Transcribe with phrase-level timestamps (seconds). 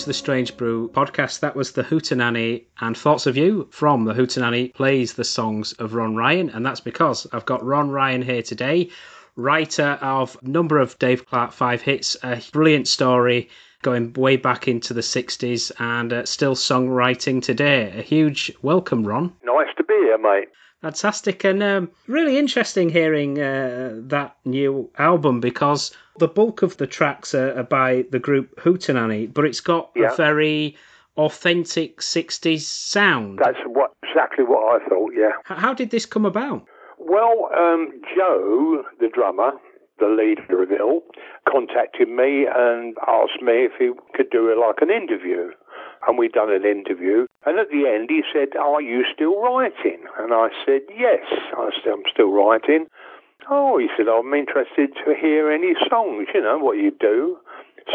[0.00, 1.40] to the Strange Brew podcast.
[1.40, 5.94] That was the Hootenanny and Thoughts of You from the Hootenanny plays the songs of
[5.94, 8.88] Ron Ryan, and that's because I've got Ron Ryan here today,
[9.36, 13.50] writer of number of Dave Clark Five hits, a brilliant story
[13.82, 17.92] going way back into the 60s and uh, still songwriting today.
[17.94, 19.34] A huge welcome, Ron.
[19.44, 20.48] Nice to be here, mate.
[20.82, 26.86] Fantastic and um, really interesting hearing uh, that new album because the bulk of the
[26.86, 30.12] tracks are, are by the group Hootenanny, but it's got Yeah.
[30.12, 30.76] a very
[31.18, 33.40] authentic 60s sound.
[33.42, 35.12] That's what exactly what I thought.
[35.14, 35.32] Yeah.
[35.44, 36.64] How did this come about?
[36.98, 39.52] Well, um, Joe, the drummer,
[39.98, 41.02] the leader of it all,
[41.46, 45.50] contacted me and asked me if he could do it like an interview.
[46.06, 47.26] And we'd done an interview.
[47.44, 50.04] And at the end, he said, Are you still writing?
[50.18, 51.24] And I said, Yes,
[51.56, 52.86] I'm still writing.
[53.48, 57.38] Oh, he said, I'm interested to hear any songs, you know, what you do.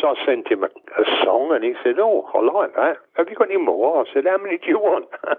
[0.01, 2.97] So I sent him a, a song and he said, Oh, I like that.
[3.17, 4.01] Have you got any more?
[4.01, 5.05] I said, How many do you want?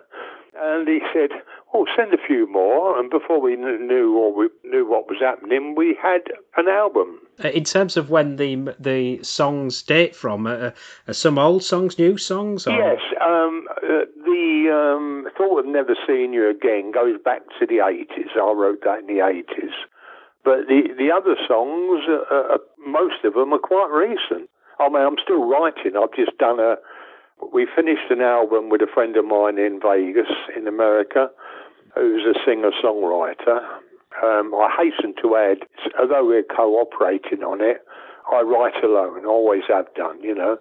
[0.56, 1.30] and he said,
[1.74, 2.98] Oh, send a few more.
[2.98, 6.22] And before we knew or we knew what was happening, we had
[6.56, 7.20] an album.
[7.44, 10.70] Uh, In terms of when the the songs date from, uh,
[11.08, 12.66] are some old songs, new songs?
[12.66, 12.72] Or?
[12.72, 17.78] Yes, um, uh, the um, Thought of Never Seeing You Again goes back to the
[17.78, 18.36] 80s.
[18.36, 19.74] I wrote that in the 80s.
[20.44, 24.48] But the, the other songs, uh, uh, most of them are quite recent.
[24.78, 25.92] I mean, I'm still writing.
[25.96, 26.76] I've just done a.
[27.52, 31.30] We finished an album with a friend of mine in Vegas, in America,
[31.94, 33.60] who's a singer songwriter.
[34.22, 35.58] Um, I hasten to add,
[36.00, 37.84] although we're cooperating on it,
[38.32, 40.58] I write alone, always have done, you know.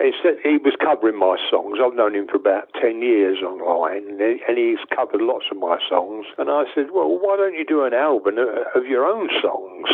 [0.00, 1.78] It's that he was covering my songs.
[1.82, 6.26] I've known him for about 10 years online, and he's covered lots of my songs.
[6.38, 8.38] And I said, Well, why don't you do an album
[8.74, 9.88] of your own songs?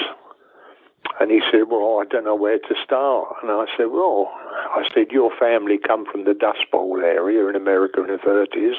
[1.21, 3.37] And he said, Well, I don't know where to start.
[3.43, 4.31] And I said, Well,
[4.75, 8.77] I said, Your family come from the Dust Bowl area in America in the 30s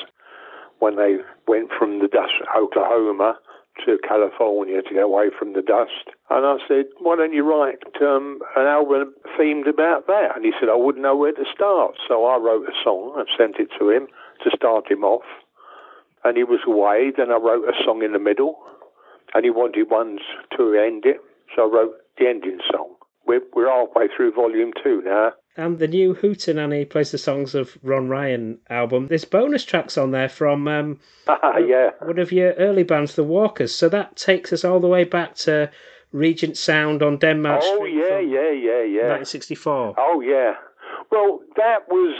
[0.80, 3.38] when they went from the dust, Oklahoma
[3.86, 6.16] to California to get away from the dust.
[6.30, 10.36] And I said, why don't you write um, an album themed about that?
[10.36, 11.96] And he said, I wouldn't know where to start.
[12.08, 14.08] So I wrote a song and sent it to him
[14.44, 15.28] to start him off.
[16.24, 17.12] And he was away.
[17.16, 18.58] Then I wrote a song in the middle.
[19.34, 20.20] And he wanted one
[20.58, 21.18] to end it.
[21.56, 22.96] So I wrote the ending song.
[23.26, 25.34] We're, we're halfway through volume two now.
[25.56, 29.08] And the new Hootenanny plays the songs of Ron Ryan album.
[29.08, 31.90] There's bonus tracks on there from um, yeah.
[32.02, 33.76] one of your early bands, The Walkers.
[33.76, 35.70] So that takes us all the way back to
[36.12, 39.10] Regent Sound on Denmark Oh, Street yeah, yeah, yeah, yeah.
[39.20, 39.96] 1964.
[39.98, 40.54] Oh yeah.
[41.12, 42.16] Well, that was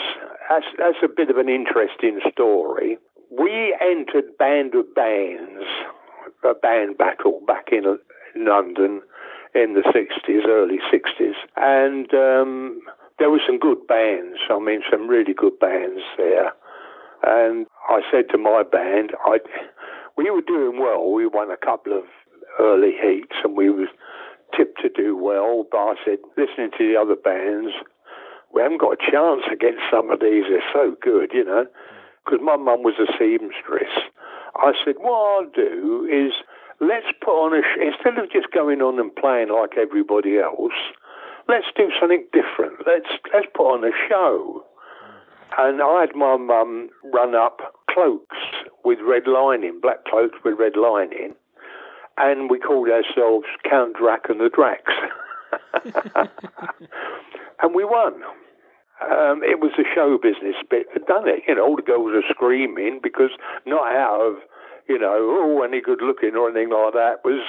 [0.50, 2.98] that's, that's a bit of an interesting story.
[3.32, 5.64] We entered Band of Bands,
[6.44, 7.98] a band battle back in
[8.36, 9.02] London
[9.56, 12.82] in the sixties, early sixties, and um,
[13.18, 14.40] there were some good bands.
[14.50, 16.54] I mean, some really good bands there.
[17.22, 19.40] And I said to my band, I
[20.16, 21.12] we were doing well.
[21.12, 22.04] We won a couple of
[22.60, 23.90] early heats, and we was
[24.56, 25.66] tipped to do well.
[25.70, 27.74] But I said, listening to the other bands,
[28.54, 30.46] we haven't got a chance against some of these.
[30.50, 31.66] They're so good, you know.
[32.24, 33.92] Because my mum was a seamstress.
[34.56, 36.34] I said, what I'll do is
[36.80, 40.74] let's put on a sh- instead of just going on and playing like everybody else.
[41.48, 42.86] Let's do something different.
[42.86, 44.64] Let's let's put on a show.
[45.58, 47.60] And I had my mum run up
[47.90, 48.38] cloaks
[48.86, 51.34] with red lining, black cloaks with red lining,
[52.18, 54.94] and we called ourselves Count Drac and the Dracs.
[57.64, 58.22] and we won.
[59.02, 61.44] Um, it was a show business bit done it.
[61.48, 63.32] You know, all the girls are screaming because
[63.66, 64.36] not out of,
[64.90, 67.22] you know, oh, any good looking or anything like that.
[67.24, 67.46] Was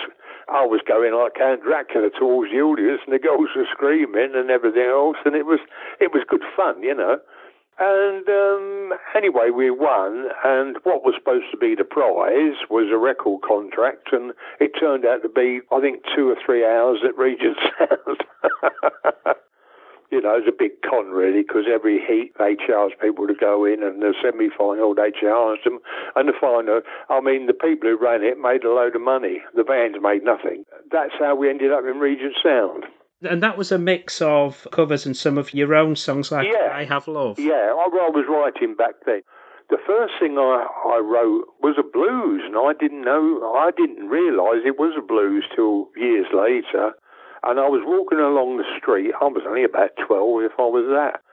[0.49, 4.51] I was going like Count Dracula towards the audience, and the girls were screaming and
[4.51, 5.61] everything else, and it was
[5.99, 7.19] it was good fun, you know.
[7.81, 12.99] And um, anyway, we won, and what was supposed to be the prize was a
[12.99, 17.17] record contract, and it turned out to be, I think, two or three hours at
[17.17, 18.21] Regent Sound.
[20.11, 23.35] you know, it was a big con, really, because every heat they charged people to
[23.35, 25.79] go in, and the semi final they charged them,
[26.17, 29.41] and the final, I mean, the people who ran it made a load of money.
[29.55, 30.65] The bands made nothing.
[30.91, 32.85] That's how we ended up in Regent Sound.
[33.23, 36.73] And that was a mix of covers and some of your own songs like Yeah.
[36.73, 37.39] I Have Love.
[37.39, 39.21] Yeah, I, I was writing back then.
[39.69, 44.09] The first thing I, I wrote was a blues, and I didn't know, I didn't
[44.09, 46.93] realise it was a blues till years later.
[47.43, 50.85] And I was walking along the street, I was only about 12 if I was
[50.93, 51.25] that.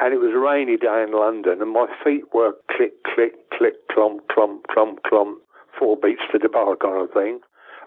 [0.00, 3.76] And it was a rainy day in London, and my feet were click, click, click,
[3.92, 5.38] clump, clump, clump, clump,
[5.78, 7.40] four beats to the bar kind of thing.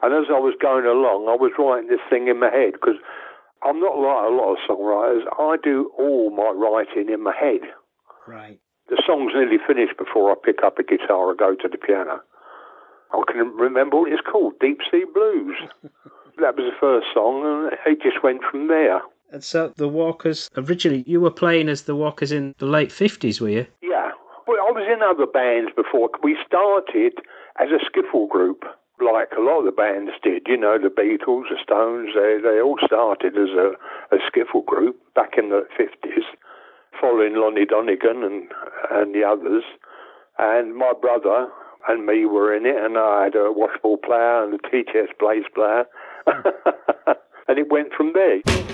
[0.06, 3.02] And as I was going along, I was writing this thing in my head because
[3.66, 5.26] I'm not like a lot of songwriters.
[5.34, 7.66] I do all my writing in my head.
[8.28, 8.60] Right.
[8.88, 12.22] The song's nearly finished before I pick up a guitar or go to the piano.
[13.12, 15.58] I can remember what it's called, Deep Sea Blues.
[16.40, 19.02] that was the first song, and it just went from there.
[19.32, 23.42] And so the Walkers, originally, you were playing as the Walkers in the late 50s,
[23.42, 23.68] were you?
[23.82, 24.12] Yeah.
[24.48, 26.10] Well, I was in other bands before.
[26.24, 27.14] We started
[27.60, 28.64] as a skiffle group,
[29.02, 30.44] like a lot of the bands did.
[30.48, 33.74] You know, the Beatles, the Stones, they, they all started as a,
[34.16, 36.24] a skiffle group back in the 50s,
[37.02, 38.48] following Lonnie Donegan and,
[38.92, 39.64] and the others.
[40.38, 41.50] And my brother
[41.88, 45.46] and me were in it, and I had a washball player and a TTS blaze
[45.54, 45.86] player.
[47.48, 48.65] and it went from there.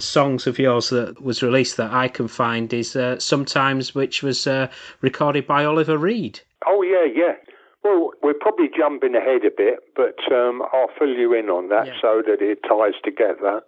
[0.00, 4.46] Songs of yours that was released that I can find is uh, Sometimes, which was
[4.46, 4.68] uh,
[5.00, 6.40] recorded by Oliver Reed.
[6.66, 7.34] Oh, yeah, yeah.
[7.82, 11.86] Well, we're probably jumping ahead a bit, but um, I'll fill you in on that
[11.86, 11.92] yeah.
[12.00, 13.62] so that it ties together.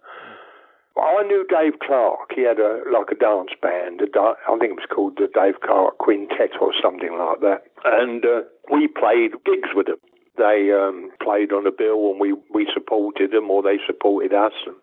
[0.97, 2.31] I knew Dave Clark.
[2.35, 4.01] He had a like a dance band.
[4.01, 7.63] I think it was called the Dave Clark Quintet or something like that.
[7.85, 9.99] And uh, we played gigs with them.
[10.37, 14.53] They um, played on a bill, and we we supported them, or they supported us.
[14.65, 14.75] And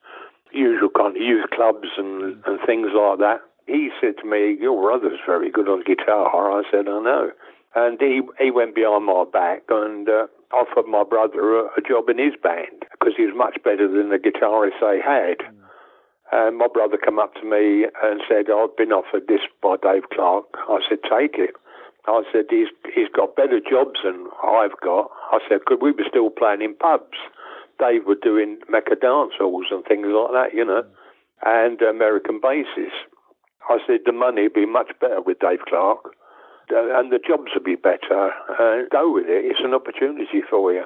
[0.56, 3.40] usual kind of youth clubs and, and things like that.
[3.66, 6.50] He said to me, Your brother's very good on guitar.
[6.50, 7.30] I said, I know.
[7.74, 12.08] And he, he went behind my back and uh, offered my brother a, a, job
[12.08, 15.44] in his band because he was much better than the guitarist they had.
[16.32, 20.08] And my brother came up to me and said, I've been offered this by Dave
[20.14, 20.46] Clark.
[20.68, 21.54] I said, Take it.
[22.06, 25.10] I said, he's, he's got better jobs than I've got.
[25.32, 27.18] I said, because we were still playing in pubs.
[27.78, 30.84] Dave were doing Mecca dance halls and things like that, you know,
[31.44, 32.92] and American bases.
[33.68, 36.14] I said the money would be much better with Dave Clark,
[36.72, 38.30] uh, and the jobs would be better.
[38.48, 40.84] Uh, go with it; it's an opportunity for you.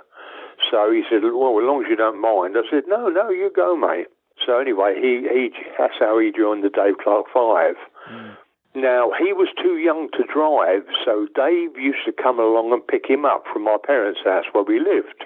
[0.70, 3.50] So he said, "Well, as long as you don't mind." I said, "No, no, you
[3.54, 4.08] go, mate."
[4.46, 7.76] So anyway, he, he that's how he joined the Dave Clark Five.
[8.10, 8.36] Mm.
[8.74, 13.08] Now he was too young to drive, so Dave used to come along and pick
[13.08, 15.24] him up from my parents' house where we lived.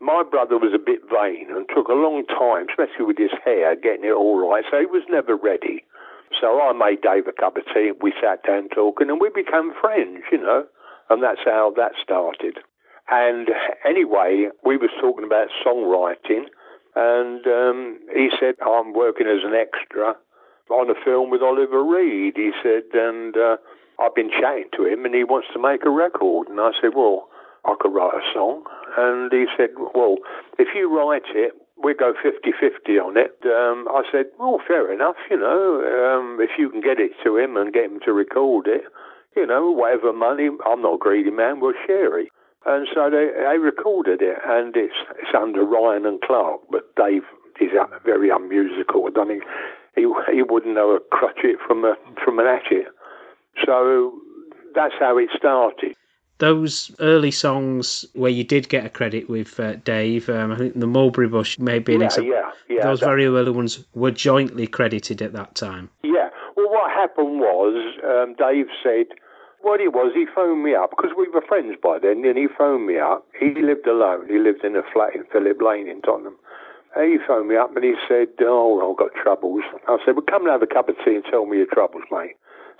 [0.00, 3.74] My brother was a bit vain and took a long time, especially with his hair,
[3.74, 5.84] getting it all right, so he was never ready.
[6.40, 9.72] So I made Dave a cup of tea, we sat down talking, and we became
[9.80, 10.66] friends, you know,
[11.10, 12.58] and that's how that started.
[13.10, 13.48] And
[13.84, 16.46] anyway, we was talking about songwriting,
[16.94, 20.14] and um, he said, I'm working as an extra
[20.70, 22.34] on a film with Oliver Reed.
[22.36, 23.56] He said, and uh,
[23.98, 26.48] I've been chatting to him, and he wants to make a record.
[26.48, 27.27] And I said, well,
[27.64, 28.64] I could write a song.
[28.96, 30.16] And he said, Well,
[30.58, 33.38] if you write it, we go 50 50 on it.
[33.44, 37.36] Um, I said, Well, fair enough, you know, um, if you can get it to
[37.36, 38.82] him and get him to record it,
[39.36, 42.28] you know, whatever money, I'm not a greedy man, we'll share it.
[42.66, 47.22] And so they, they recorded it, and it's, it's under Ryan and Clark, but Dave
[47.60, 47.70] is
[48.04, 49.08] very unmusical.
[49.16, 49.40] I mean,
[49.94, 52.86] he he wouldn't know a crotchet from a from an hatchet.
[53.64, 54.14] So
[54.74, 55.94] that's how it started.
[56.38, 60.78] Those early songs where you did get a credit with uh, Dave, um, I think
[60.78, 62.32] the Mulberry Bush may be an Yeah, example.
[62.32, 62.82] yeah, yeah.
[62.84, 65.90] Those that- very early ones were jointly credited at that time.
[66.04, 66.30] Yeah.
[66.56, 69.06] Well, what happened was um, Dave said
[69.62, 70.12] what it was.
[70.14, 72.24] He phoned me up because we were friends by then.
[72.24, 73.26] And he phoned me up.
[73.38, 74.26] He lived alone.
[74.28, 76.36] He lived in a flat in Philip Lane in Tottenham.
[76.96, 80.24] And he phoned me up and he said, "Oh, I've got troubles." I said, "Well,
[80.28, 82.36] come and have a cup of tea and tell me your troubles, mate."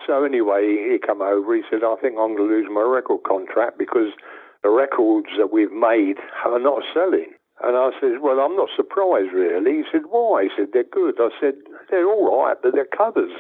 [0.07, 1.55] So anyway, he come over.
[1.55, 4.13] He said, "I think I'm going to lose my record contract because
[4.63, 9.33] the records that we've made are not selling." And I said, Well, I'm not surprised,
[9.33, 9.79] really.
[9.79, 10.45] He said, Why?
[10.45, 11.17] He said, They're good.
[11.19, 11.55] I said,
[11.91, 13.33] They're all right, but they're covers.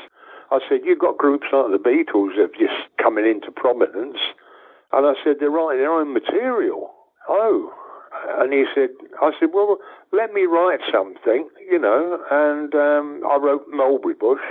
[0.51, 4.19] I said, You've got groups like the Beatles that are just coming into prominence.
[4.93, 6.91] And I said, They're writing their own material.
[7.29, 7.73] Oh.
[8.41, 8.91] And he said,
[9.23, 9.79] I said, Well,
[10.13, 12.19] let me write something, you know.
[12.31, 14.43] And um, I wrote Mulberry Bush.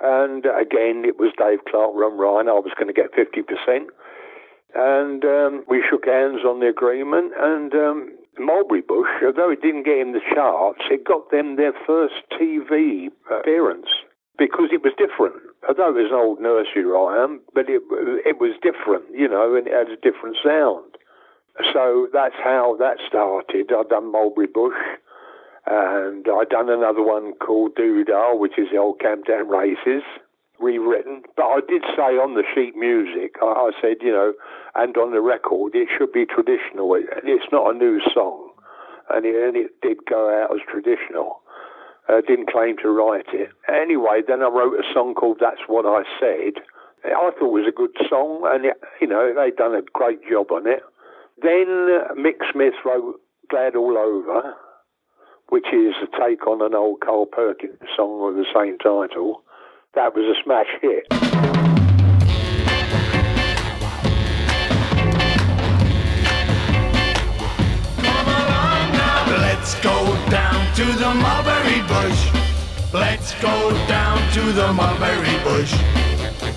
[0.00, 2.48] And again, it was Dave Clark, Ron Ryan.
[2.48, 3.86] I was going to get 50%.
[4.74, 7.32] And um, we shook hands on the agreement.
[7.38, 11.72] And um, Mulberry Bush, although it didn't get in the charts, it got them their
[11.86, 13.88] first TV appearance
[14.38, 15.36] because it was different.
[15.68, 17.82] Although it was an old nursery rhyme, but it
[18.26, 20.98] it was different, you know, and it had a different sound.
[21.72, 23.70] So that's how that started.
[23.70, 24.74] I'd done Mulberry Bush,
[25.66, 30.02] and I'd done another one called Doodah, which is the old Camptown Races,
[30.60, 31.22] rewritten.
[31.36, 34.34] But I did say on the sheet music, I, I said, you know,
[34.74, 36.94] and on the record, it should be traditional.
[36.94, 38.50] It, it's not a new song,
[39.10, 41.40] and it, and it did go out as traditional.
[42.06, 43.48] Uh, didn't claim to write it.
[43.66, 46.62] Anyway, then I wrote a song called That's What I Said.
[47.02, 50.20] I thought it was a good song, and, it, you know, they'd done a great
[50.28, 50.82] job on it.
[51.40, 51.66] Then
[52.20, 54.54] Mick Smith wrote Glad All Over,
[55.48, 59.42] which is a take on an old Carl Perkins song with the same title.
[59.94, 61.06] That was a smash hit.
[69.64, 69.96] Let's go
[70.30, 72.28] down to the mulberry bush.
[72.92, 75.72] Let's go down to the mulberry bush.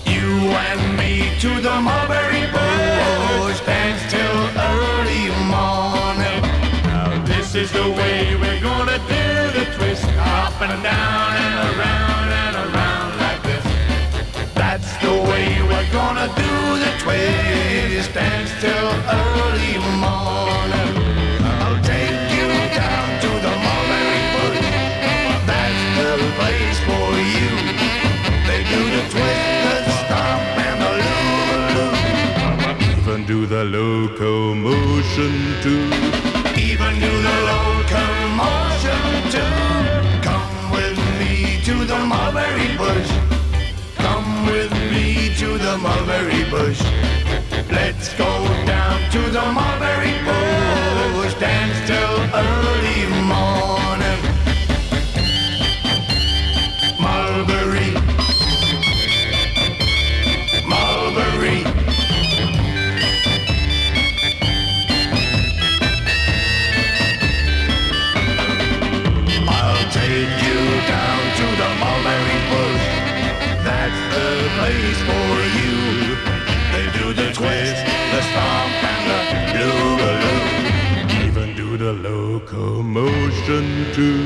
[0.06, 3.60] You and me to the mulberry bush.
[3.66, 4.07] Dance
[7.58, 9.26] is the way we're gonna do
[9.58, 10.06] the twist.
[10.20, 13.66] Up and down and around and around like this.
[14.54, 18.14] That's the way we're gonna do the twist.
[18.14, 18.90] Dance till
[19.22, 20.94] early morning.
[21.64, 22.48] I'll take you
[22.84, 24.70] down to the mulberry bush.
[25.50, 27.50] That's the place for you.
[28.50, 31.94] They do the twist, the stomp, and the loo
[32.92, 35.34] Even do the locomotion
[35.64, 36.27] too.
[36.80, 39.02] Even do the locomotion
[39.34, 40.22] too.
[40.22, 43.10] Come with me to the mulberry bush.
[43.96, 46.80] Come with me to the mulberry bush.
[47.72, 48.30] Let's go
[48.68, 51.34] down to the mulberry bush.
[51.40, 52.77] Dance till early
[83.48, 84.26] locomotion too.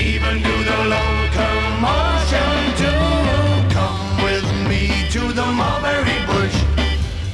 [0.00, 3.74] Even do the locomotion too.
[3.74, 6.64] Come with me to the mulberry bush.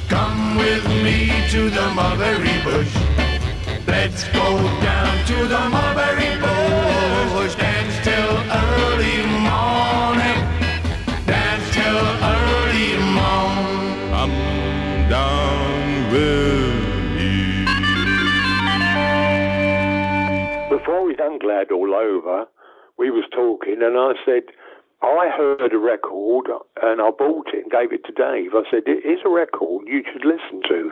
[0.07, 2.93] Come with me to the mulberry bush.
[3.87, 6.16] Let's go down to the mulberry
[21.71, 22.45] All Over,
[22.97, 24.43] we was talking, and I said,
[25.01, 26.47] I heard a record,
[26.81, 28.55] and I bought it and gave it to Dave.
[28.55, 30.91] I said, it's a record you should listen to.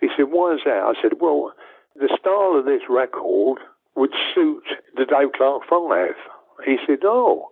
[0.00, 0.82] He said, why is that?
[0.82, 1.52] I said, well,
[1.94, 3.58] the style of this record
[3.94, 4.64] would suit
[4.96, 6.16] the Dave Clark Five.
[6.64, 7.50] He said, oh.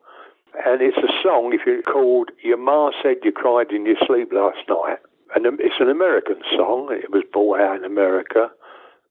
[0.67, 4.33] And it's a song, if you called Your Ma Said You Cried in Your Sleep
[4.33, 4.99] Last Night.
[5.35, 6.91] And it's an American song.
[6.93, 8.51] It was bought out in America.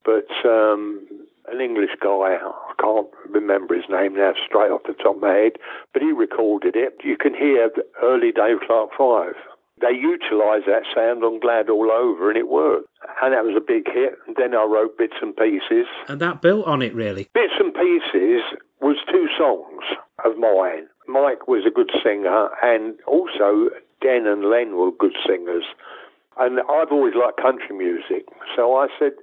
[0.05, 1.05] But um,
[1.51, 5.33] an English guy, I can't remember his name now straight off the top of my
[5.33, 5.53] head,
[5.91, 6.97] but he recorded it.
[7.03, 9.35] You can hear the early Dave Clark Five.
[9.81, 12.87] They utilised that sound on Glad All Over and it worked.
[13.21, 14.13] And that was a big hit.
[14.27, 15.87] And then I wrote Bits and Pieces.
[16.07, 17.27] And that built on it, really.
[17.33, 18.41] Bits and Pieces
[18.79, 19.83] was two songs
[20.23, 20.87] of mine.
[21.07, 23.69] Mike was a good singer, and also
[24.01, 25.65] Den and Len were good singers.
[26.37, 28.25] And I've always liked country music,
[28.55, 29.13] so I said,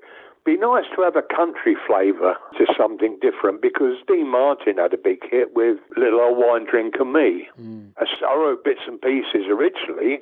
[0.44, 4.98] be nice to have a country flavour to something different because Dean Martin had a
[4.98, 7.48] big hit with Little Old Wine Drinker Me.
[7.60, 7.92] Mm.
[7.98, 10.20] I wrote bits and pieces originally,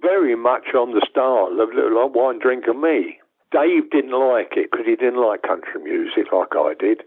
[0.00, 3.18] very much on the style of Little Old Wine Drinker Me.
[3.50, 7.02] Dave didn't like it because he didn't like country music like I did.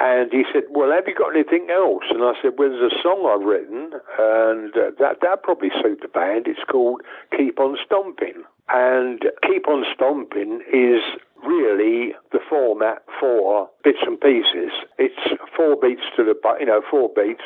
[0.00, 3.00] And he said, "Well, have you got anything else?" And I said, "Well, there's a
[3.00, 6.48] song I've written, and uh, that that probably suit the band.
[6.48, 7.02] It's called
[7.36, 11.02] Keep on Stomping." And Keep on Stomping is
[11.46, 14.72] really the format for bits and pieces.
[14.98, 17.42] It's four beats to the, you know, four beats,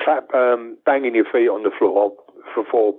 [0.00, 2.12] clap, um, banging your feet on the floor
[2.54, 2.94] for four,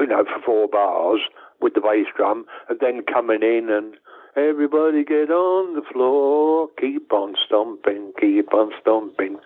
[0.00, 1.20] you know, for four bars
[1.60, 3.94] with the bass drum, and then coming in and
[4.36, 9.38] everybody get on the floor, keep on stomping, keep on stomping.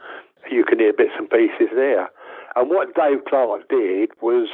[0.51, 2.09] You can hear bits and pieces there.
[2.57, 4.49] And what Dave Clark did was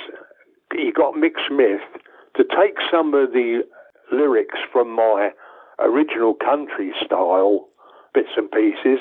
[0.74, 1.80] he got Mick Smith
[2.36, 3.62] to take some of the
[4.12, 5.30] lyrics from my
[5.78, 7.68] original country style
[8.14, 9.00] bits and pieces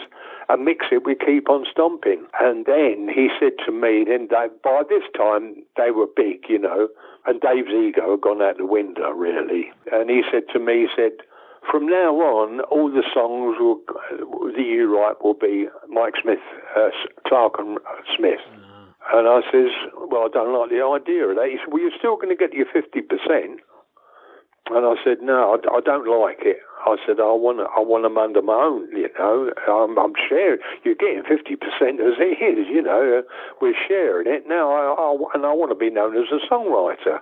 [0.49, 2.25] and mix it with Keep On Stomping.
[2.39, 6.59] And then he said to me, then Dave, by this time they were big, you
[6.59, 6.89] know,
[7.25, 9.71] and Dave's ego had gone out the window, really.
[9.91, 11.23] And he said to me, he said,
[11.71, 16.43] from now on, all the songs will, uh, that you write will be Mike Smith,
[16.75, 16.89] uh,
[17.25, 18.43] Clark and uh, Smith.
[18.51, 19.19] Ah.
[19.19, 19.71] And I says,
[20.09, 21.47] well, I don't like the idea of that.
[21.47, 23.63] He said, well, you're still going to get your 50%.
[24.69, 26.58] And I said, no, I, I don't like it.
[26.86, 29.52] I said, I want I want them under my own, you know.
[29.67, 30.60] I'm, I'm sharing.
[30.84, 31.56] You're getting 50%
[31.99, 33.23] as it is, you know.
[33.62, 34.43] We're sharing it.
[34.47, 37.19] Now, I, I, and I want to be known as a songwriter.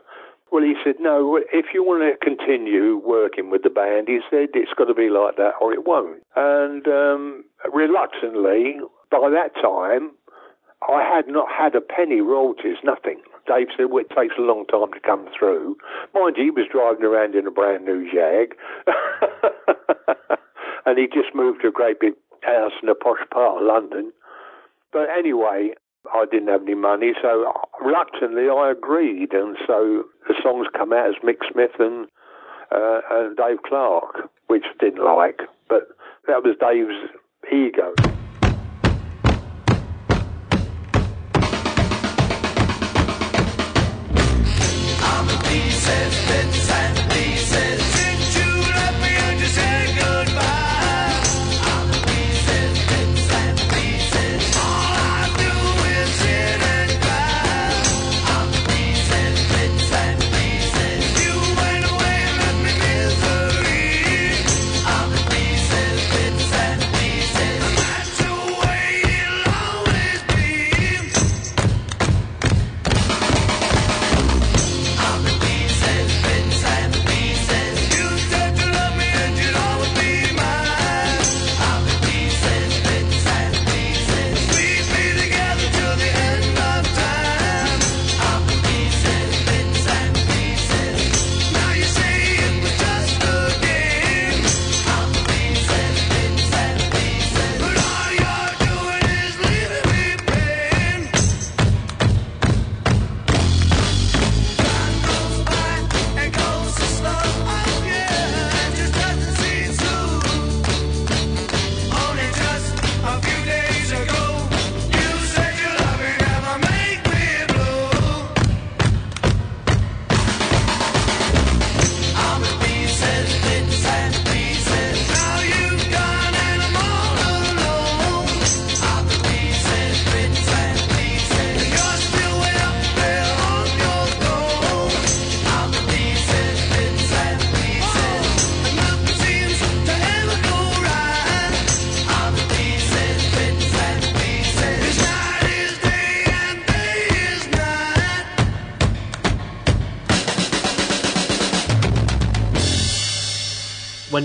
[0.51, 4.49] Well, he said, no, if you want to continue working with the band, he said,
[4.53, 6.21] it's got to be like that or it won't.
[6.35, 10.11] And um, reluctantly, by that time,
[10.83, 13.21] I had not had a penny royalties, nothing.
[13.47, 15.77] Dave said, well, it takes a long time to come through.
[16.13, 18.55] Mind you, he was driving around in a brand new Jag.
[20.85, 24.11] and he just moved to a great big house in a posh part of London.
[24.91, 25.71] But anyway,
[26.13, 29.33] I didn't have any money, so reluctantly I agreed.
[29.33, 32.07] And so the songs come out as Mick Smith and,
[32.71, 35.41] uh, and Dave Clark, which I didn't like.
[35.69, 35.89] But
[36.27, 37.09] that was Dave's
[37.51, 37.93] ego.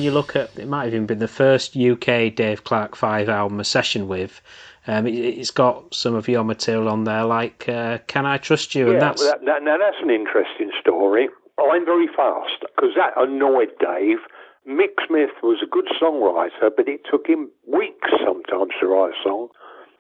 [0.06, 3.60] You look at it, might have even been the first UK Dave Clark Five album
[3.60, 4.40] a session with.
[4.86, 8.74] Um, it, has got some of your material on there, like uh, "Can I Trust
[8.74, 11.28] You?" Yeah, and that's that, that, now that's an interesting story.
[11.58, 14.18] I'm very fast because that annoyed Dave.
[14.66, 19.22] Mick Smith was a good songwriter, but it took him weeks sometimes to write a
[19.22, 19.48] song.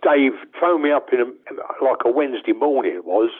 [0.02, 3.30] Dave phoned me up in a, like a Wednesday morning it was,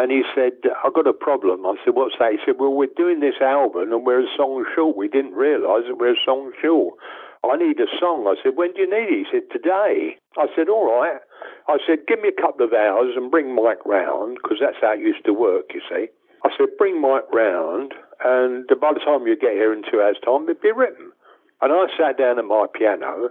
[0.00, 1.66] and he said, I've got a problem.
[1.66, 2.32] I said, what's that?
[2.32, 4.96] He said, well, we're doing this album and we're a song short.
[4.96, 6.96] We didn't realise that we're a song short.
[7.44, 8.24] I need a song.
[8.24, 9.18] I said, when do you need it?
[9.20, 10.16] He said, today.
[10.36, 11.20] I said, all right.
[11.68, 14.92] I said, give me a couple of hours and bring Mike round, because that's how
[14.92, 16.08] it used to work, you see.
[16.44, 17.92] I said, bring Mike round,
[18.24, 21.12] and by the time you get here in two hours' time, it'd be written.
[21.60, 23.30] And I sat down at my piano,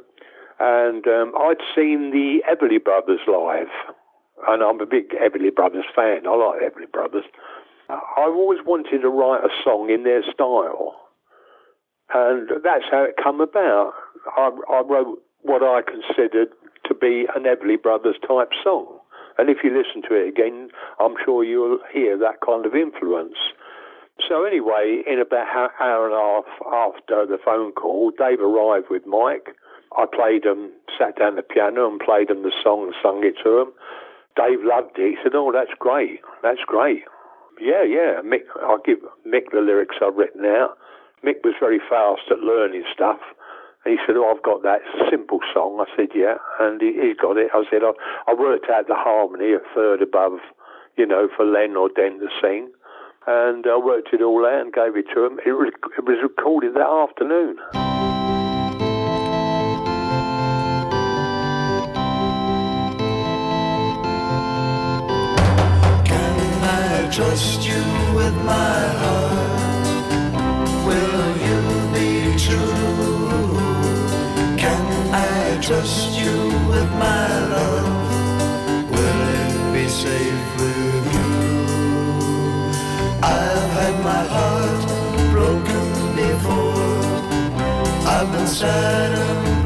[0.60, 3.74] and um, I'd seen the Everly Brothers live,
[4.48, 6.28] and I'm a big Everly Brothers fan.
[6.28, 7.26] I like Everly Brothers.
[7.90, 10.96] I've always wanted to write a song in their style,
[12.14, 13.94] and that's how it come about.
[14.38, 16.50] I, I wrote what I considered
[16.86, 19.00] to be an Everly Brothers type song.
[19.38, 23.38] And if you listen to it again, I'm sure you'll hear that kind of influence.
[24.28, 28.88] So anyway, in about an hour and a half after the phone call, Dave arrived
[28.90, 29.56] with Mike.
[29.98, 33.36] I played him, sat down the piano and played him the song and sung it
[33.44, 33.72] to him.
[34.40, 35.12] Dave loved it.
[35.12, 36.22] He said, "Oh, that's great.
[36.42, 37.04] That's great."
[37.60, 38.24] Yeah, yeah.
[38.24, 40.78] Mick, I'll give Mick the lyrics I've written out.
[41.26, 43.20] Mick was very fast at learning stuff.
[43.86, 44.80] He said, Oh, I've got that.
[45.10, 45.84] Simple song.
[45.84, 46.36] I said, Yeah.
[46.60, 47.52] And he, he got it.
[47.54, 47.92] I said, I,
[48.32, 50.40] I worked out the harmony a third above,
[50.98, 52.72] you know, for Len or Den to sing.
[53.28, 55.40] And I worked it all out and gave it to him.
[55.46, 57.58] It it was recorded that afternoon.
[67.20, 67.84] Trust you
[68.16, 69.60] with my heart?
[70.88, 71.62] Will you
[71.96, 72.12] be
[72.46, 73.58] true?
[74.64, 76.36] Can I trust you
[76.72, 78.92] with my love?
[78.96, 81.30] Will it be safe with you?
[83.38, 84.82] I've had my heart
[85.36, 85.88] broken
[86.24, 87.00] before.
[88.16, 89.59] I've been sad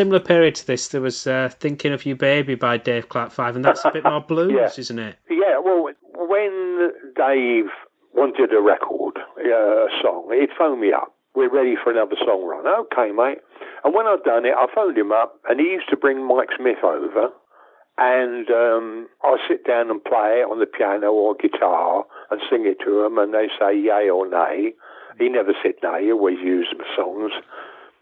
[0.00, 3.56] Similar period to this, there was uh, Thinking of You Baby by Dave Clark 5,
[3.56, 4.70] and that's a bit more blues, Yeah.
[4.80, 5.16] isn't it?
[5.28, 7.66] Yeah, well, when Dave
[8.14, 11.14] wanted a record, uh, a song, he'd phone me up.
[11.34, 12.66] We're ready for another song run.
[12.66, 13.40] Okay, mate.
[13.84, 16.48] And when I'd done it, I phoned him up, and he used to bring Mike
[16.56, 17.28] Smith over,
[17.98, 22.64] and um, I sit down and play it on the piano or guitar and sing
[22.64, 24.72] it to him, and they say yay or nay.
[25.18, 26.04] He never said nay.
[26.04, 27.32] He always used my songs.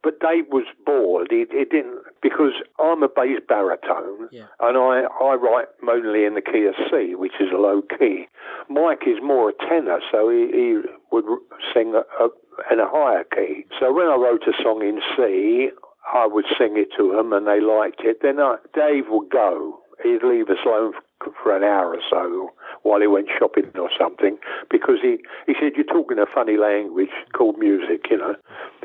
[0.09, 1.27] But Dave was bored.
[1.31, 4.47] He, he didn't because I'm a bass baritone, Yeah.
[4.59, 8.27] and I I write mainly in the key of C, which is a low key.
[8.71, 10.81] Mike is more a tenor, so he, he
[11.13, 11.27] would
[11.75, 12.29] sing a, a,
[12.73, 13.67] in a higher key.
[13.79, 15.69] So when I wrote a song in C,
[16.15, 18.23] I would sing it to him, and they liked it.
[18.23, 19.79] Then I, Dave would go.
[20.03, 22.51] He'd leave us alone for, for an hour or so
[22.83, 24.39] while he went shopping or something,
[24.71, 28.37] because he he said you're talking a funny language called music, you know,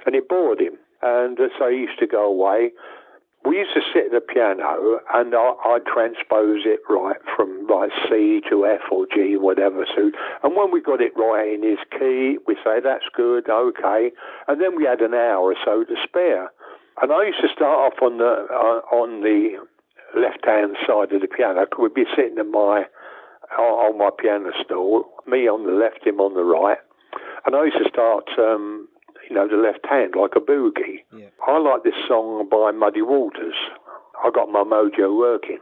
[0.05, 0.73] and it bored him.
[1.03, 2.71] And uh, so he used to go away.
[3.45, 7.91] We used to sit at the piano and I, I'd transpose it right from like
[8.07, 9.85] C to F or G, whatever.
[9.93, 10.11] So,
[10.43, 14.11] and when we got it right in his key, we say, that's good, okay.
[14.47, 16.51] And then we had an hour or so to spare.
[17.01, 19.59] And I used to start off on the, uh, on the
[20.15, 21.65] left-hand side of the piano.
[21.77, 22.85] We'd be sitting in my,
[23.59, 26.77] on my piano stool, me on the left, him on the right.
[27.45, 28.87] And I used to start, um,
[29.29, 31.03] you know, the left hand like a boogie.
[31.15, 31.27] Yeah.
[31.47, 33.55] I like this song by Muddy Waters.
[34.23, 35.59] I got my mojo working.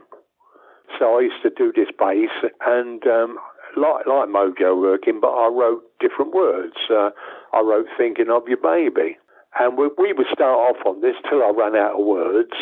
[0.98, 2.30] So I used to do this bass
[2.66, 3.38] and um,
[3.76, 6.76] like, like mojo working, but I wrote different words.
[6.90, 7.10] Uh,
[7.52, 9.16] I wrote thinking of your baby.
[9.58, 12.56] And we, we would start off on this till I ran out of words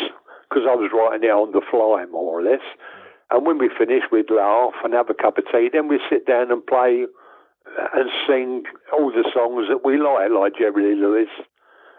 [0.48, 2.64] because I was writing it on the fly, more or less.
[3.30, 5.70] And when we finished, we'd laugh and have a cup of tea.
[5.72, 7.06] Then we'd sit down and play
[7.94, 11.28] and sing all the songs that we like, like Jerry Lewis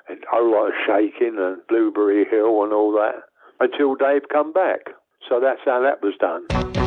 [0.10, 3.24] and Oh Like Shaking and Blueberry Hill and all that,
[3.60, 4.82] until Dave come back.
[5.30, 6.81] So that's how that was done.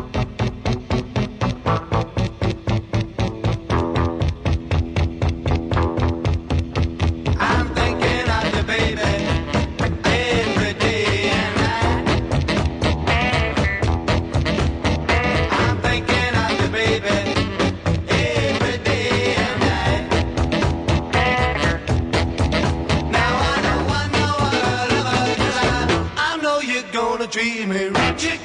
[27.45, 28.44] Treat me right.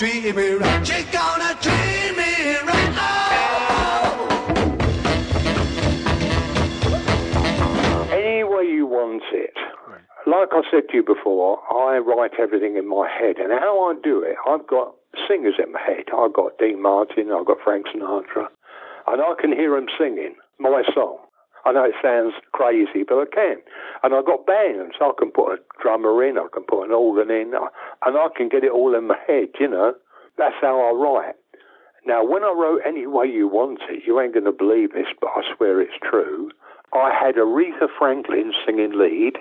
[0.00, 0.88] Treat me right.
[0.88, 2.96] You're gonna treat me right.
[2.96, 4.30] Oh.
[8.10, 9.52] Any way you want it.
[10.26, 13.94] Like I said to you before, I write everything in my head, and how I
[14.02, 14.94] do it, I've got
[15.28, 16.04] singers in my head.
[16.16, 18.48] I've got Dean Martin, I've got Frank Sinatra,
[19.06, 21.18] and I can hear them singing my song.
[21.66, 23.56] I know it sounds crazy, but I can.
[24.02, 24.94] And I've got bands.
[25.00, 28.48] I can put a drummer in, I can put an organ in, and I can
[28.48, 29.94] get it all in my head, you know.
[30.38, 31.34] That's how I write.
[32.06, 35.08] Now, when I wrote Any Way You Want It, you ain't going to believe this,
[35.20, 36.50] but I swear it's true.
[36.94, 39.34] I had Aretha Franklin singing lead.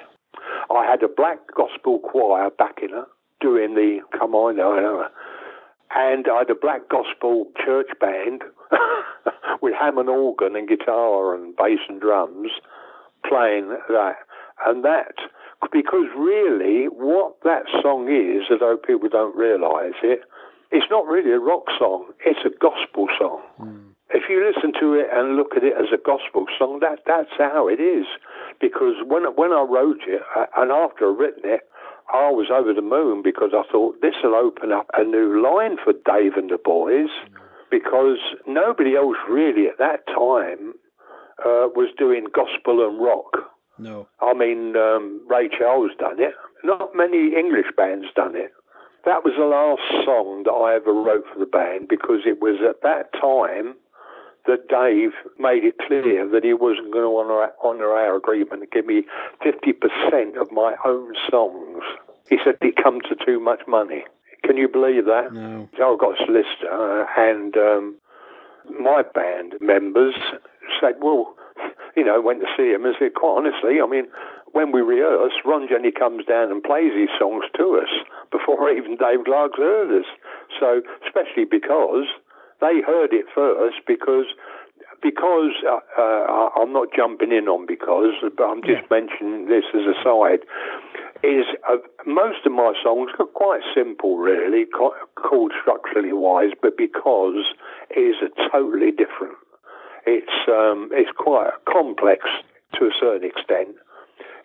[0.70, 3.08] I had a black gospel choir backing her,
[3.40, 5.08] doing the Come On, no.
[5.96, 8.44] And I had a black gospel church band
[9.62, 12.52] with Hammond organ and guitar and bass and drums
[13.28, 14.16] playing that.
[14.66, 15.16] And that,
[15.72, 20.22] because really what that song is, although people don't realise it,
[20.72, 23.42] it's not really a rock song, it's a gospel song.
[24.12, 27.30] If you listen to it and look at it as a gospel song, that that's
[27.38, 28.06] how it is.
[28.60, 31.62] Because when when I wrote it, uh, and after I written it,
[32.12, 35.78] I was over the moon because I thought this will open up a new line
[35.84, 37.10] for Dave and the boys,
[37.70, 38.18] because
[38.48, 40.74] nobody else really at that time
[41.46, 43.38] uh, was doing gospel and rock.
[43.80, 44.08] No.
[44.22, 46.34] I mean, um, Ray Charles done it.
[46.64, 48.52] Not many English bands done it.
[49.06, 52.60] That was the last song that I ever wrote for the band because it was
[52.68, 53.76] at that time
[54.46, 58.72] that Dave made it clear that he wasn't going to honour, honour our agreement and
[58.72, 59.04] give me
[59.46, 61.84] 50% of my own songs.
[62.30, 64.04] He said it come to too much money.
[64.44, 65.34] Can you believe that?
[65.34, 65.70] No.
[65.78, 67.96] So I got a solicitor, and um,
[68.80, 70.16] my band members
[70.80, 71.36] said, well,
[72.00, 74.08] you know, went to see him and said, quite honestly, I mean,
[74.56, 77.92] when we rehearse, Ron Jenny comes down and plays these songs to us
[78.32, 80.08] before even Dave Clark's heard us.
[80.60, 82.08] So, especially because
[82.64, 84.32] they heard it first, because
[85.02, 89.88] because uh, uh, I'm not jumping in on because, but I'm just mentioning this as
[89.88, 90.44] a side.
[91.24, 97.44] Is uh, most of my songs are quite simple, really, called structurally wise, but because
[97.90, 99.36] it is a totally different.
[100.06, 102.26] It's um, it's quite complex
[102.78, 103.76] to a certain extent.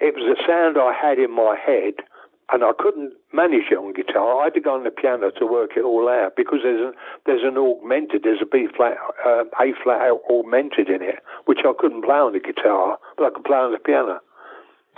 [0.01, 2.05] It was a sound I had in my head,
[2.53, 4.41] and I couldn't manage it on guitar.
[4.41, 6.93] I had to go on the piano to work it all out because there's a,
[7.27, 11.73] there's an augmented, there's a B flat, uh, A flat augmented in it, which I
[11.79, 14.21] couldn't play on the guitar, but I could play on the piano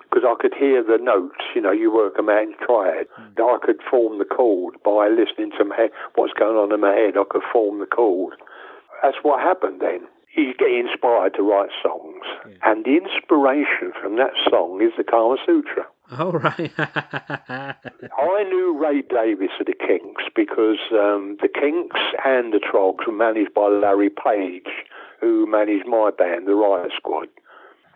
[0.08, 1.44] because I could hear the notes.
[1.54, 3.10] You know, you work them out and try it.
[3.14, 3.36] Mm.
[3.36, 7.14] I could form the chord by listening to my, what's going on in my head.
[7.18, 8.34] I could form the chord.
[9.02, 10.08] That's what happened then.
[10.36, 12.56] You get inspired to write songs, yeah.
[12.62, 15.86] and the inspiration from that song is the Kama Sutra.
[16.18, 16.72] Oh, right.
[16.78, 23.12] I knew Ray Davies of the Kinks because um, the Kinks and the Troggs were
[23.12, 24.68] managed by Larry Page,
[25.20, 27.28] who managed my band, the Riot Squad.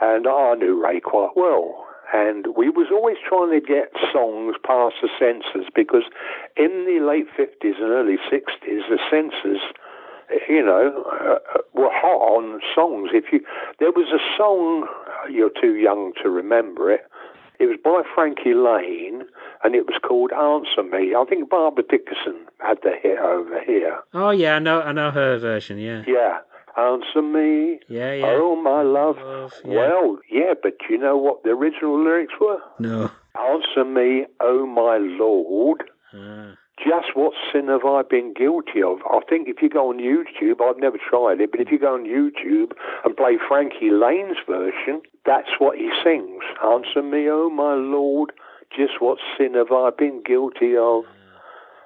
[0.00, 4.96] And I knew Ray quite well and we was always trying to get songs past
[5.02, 6.02] the censors because
[6.56, 9.62] in the late 50s and early 60s the censors
[10.48, 13.40] you know uh, were hot on songs if you
[13.78, 14.86] there was a song
[15.30, 17.02] you're too young to remember it
[17.60, 19.22] it was by Frankie Laine,
[19.62, 21.14] and it was called Answer Me.
[21.14, 23.98] I think Barbara Dickerson had the hit over here.
[24.14, 26.02] Oh yeah, I know I know her version, yeah.
[26.06, 26.38] Yeah.
[26.78, 27.80] Answer me.
[27.88, 28.26] Yeah, yeah.
[28.28, 29.18] Oh, my love.
[29.18, 29.74] love yeah.
[29.74, 32.60] Well, yeah, but you know what the original lyrics were?
[32.78, 33.10] No.
[33.38, 35.82] Answer me, oh, my Lord.
[36.14, 36.56] Ah.
[36.82, 38.98] Just what sin have I been guilty of?
[39.04, 41.92] I think if you go on YouTube, I've never tried it, but if you go
[41.92, 42.72] on YouTube
[43.04, 46.42] and play Frankie Laine's version, that's what he sings.
[46.64, 48.32] Answer me, oh my Lord,
[48.74, 51.04] just what sin have I been guilty of?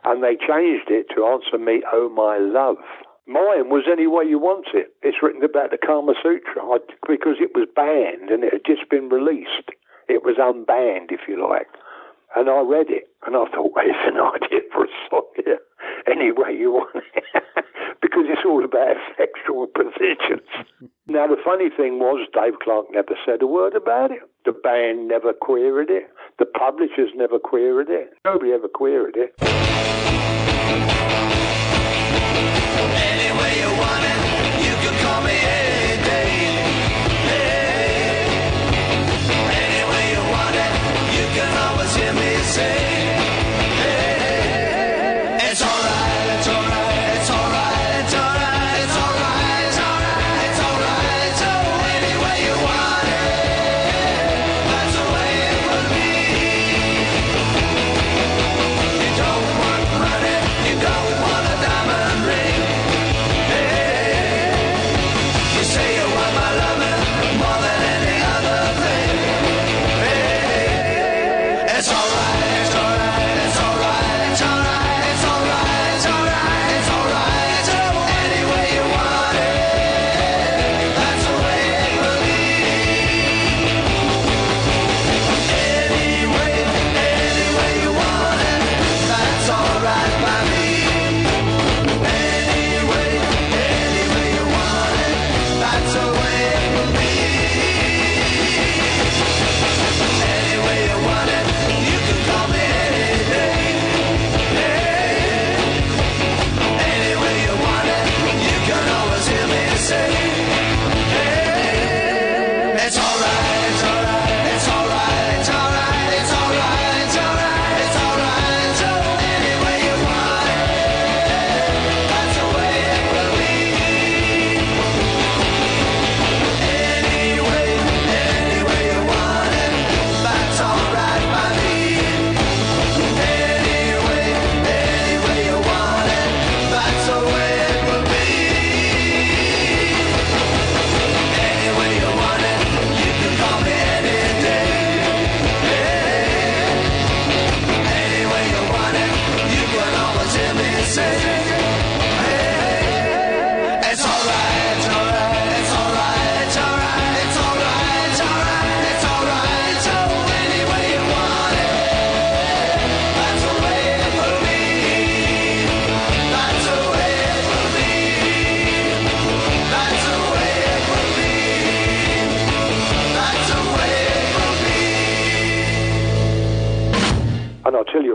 [0.05, 2.78] And they changed it to Answer me, oh my love.
[3.26, 4.95] Mine was Any Way You Want It.
[5.03, 6.62] It's written about the Kama Sutra
[7.09, 9.72] because it was banned and it had just been released.
[10.09, 11.68] It was unbanned, if you like.
[12.37, 15.61] And I read it and I thought, well, it's an idea for a song here.
[16.11, 17.24] Any way you want it.
[18.03, 20.47] because it's all about sexual positions.
[21.07, 24.20] now, the funny thing was, Dave Clark never said a word about it.
[24.45, 26.11] The band never queried it.
[26.39, 28.11] The publishers never queried it.
[28.24, 29.35] Nobody ever queried it.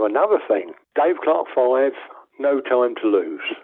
[0.06, 0.72] Another thing.
[0.96, 1.92] Dave Clark 5,
[2.38, 3.54] No Time to Lose.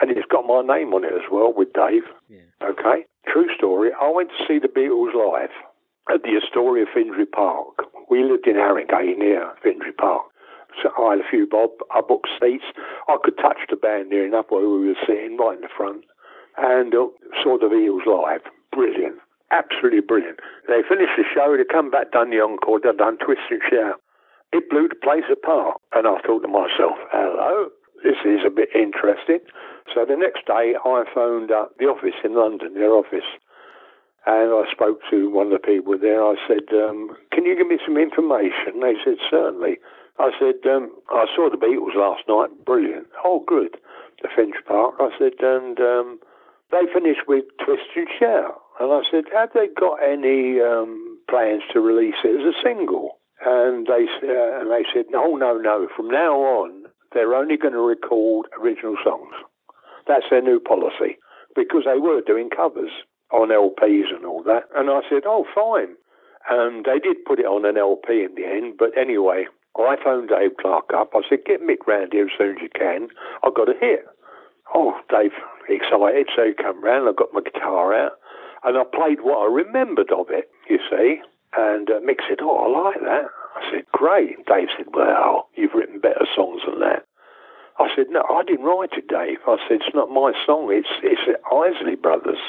[0.00, 2.04] And it's got my name on it as well with Dave.
[2.28, 2.40] Yeah.
[2.62, 3.06] Okay?
[3.26, 3.90] True story.
[4.00, 5.50] I went to see the Beatles live
[6.12, 7.86] at the Astoria Finsbury Park.
[8.10, 10.22] We lived in Harringay near Finsbury Park.
[10.82, 11.70] So I had a few bob.
[11.94, 12.64] I booked seats.
[13.08, 16.04] I could touch the band near enough where we were sitting right in the front.
[16.58, 17.08] and uh,
[17.42, 18.42] saw the Beatles live.
[18.72, 19.16] Brilliant.
[19.50, 20.40] Absolutely brilliant.
[20.68, 24.00] They finished the show, they come back, done the encore, they done Twist and Shout.
[24.52, 25.80] It blew the place apart.
[25.94, 27.70] And I thought to myself, hello,
[28.02, 29.40] this is a bit interesting.
[29.94, 33.26] So the next day, I phoned up the office in London, their office,
[34.26, 36.22] and I spoke to one of the people there.
[36.22, 38.80] I said, um, Can you give me some information?
[38.82, 39.78] They said, Certainly.
[40.18, 42.64] I said, um, I saw the Beatles last night.
[42.64, 43.06] Brilliant.
[43.24, 43.76] Oh, good.
[44.22, 44.94] The Finch Park.
[44.98, 46.18] I said, and um,
[46.72, 48.60] they finished with Twist and Shout.
[48.80, 53.15] And I said, Have they got any um, plans to release it as a single?
[53.44, 55.88] And they, uh, and they said, No, no, no.
[55.94, 59.34] From now on, they're only going to record original songs.
[60.06, 61.18] That's their new policy
[61.54, 62.90] because they were doing covers
[63.32, 64.64] on LPs and all that.
[64.74, 65.96] And I said, oh, fine.
[66.48, 68.74] And they did put it on an LP in the end.
[68.78, 71.10] But anyway, I phoned Dave Clark up.
[71.14, 73.08] I said, get Mick round here as soon as you can.
[73.42, 74.04] I've got a hit.
[74.74, 75.32] Oh, Dave,
[75.68, 76.28] excited.
[76.36, 77.08] So he come round.
[77.08, 78.12] I got my guitar out.
[78.62, 81.20] And I played what I remembered of it, you see.
[81.56, 83.30] And uh, Mick said, oh, I like that.
[83.56, 84.44] I said, great.
[84.46, 87.06] Dave said, well, you've written better songs than that.
[87.78, 89.38] I said, no, I didn't write it, Dave.
[89.46, 90.68] I said, it's not my song.
[90.70, 92.40] It's it's the Isley Brothers.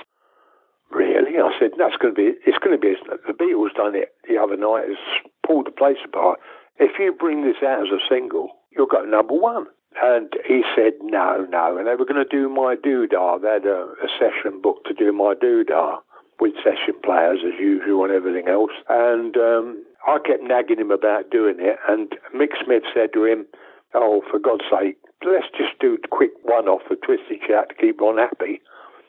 [0.92, 1.38] Really?
[1.38, 2.96] I said, that's going to be, it's going to be,
[3.28, 6.40] the Beatles done it the other night, it's pulled the place apart.
[6.80, 9.68] If you bring this out as a single, you'll go number one.
[10.02, 11.78] And he said, no, no.
[11.78, 13.42] And they were going to do my doodah.
[13.42, 15.98] They had a, a session booked to do my doodah
[16.40, 18.72] with session players as usual and everything else.
[18.90, 21.78] And um, I kept nagging him about doing it.
[21.88, 23.46] And Mick Smith said to him,
[23.94, 27.70] oh, for God's sake, let's just do a quick one off for Twist and Shout
[27.70, 28.62] to keep on happy.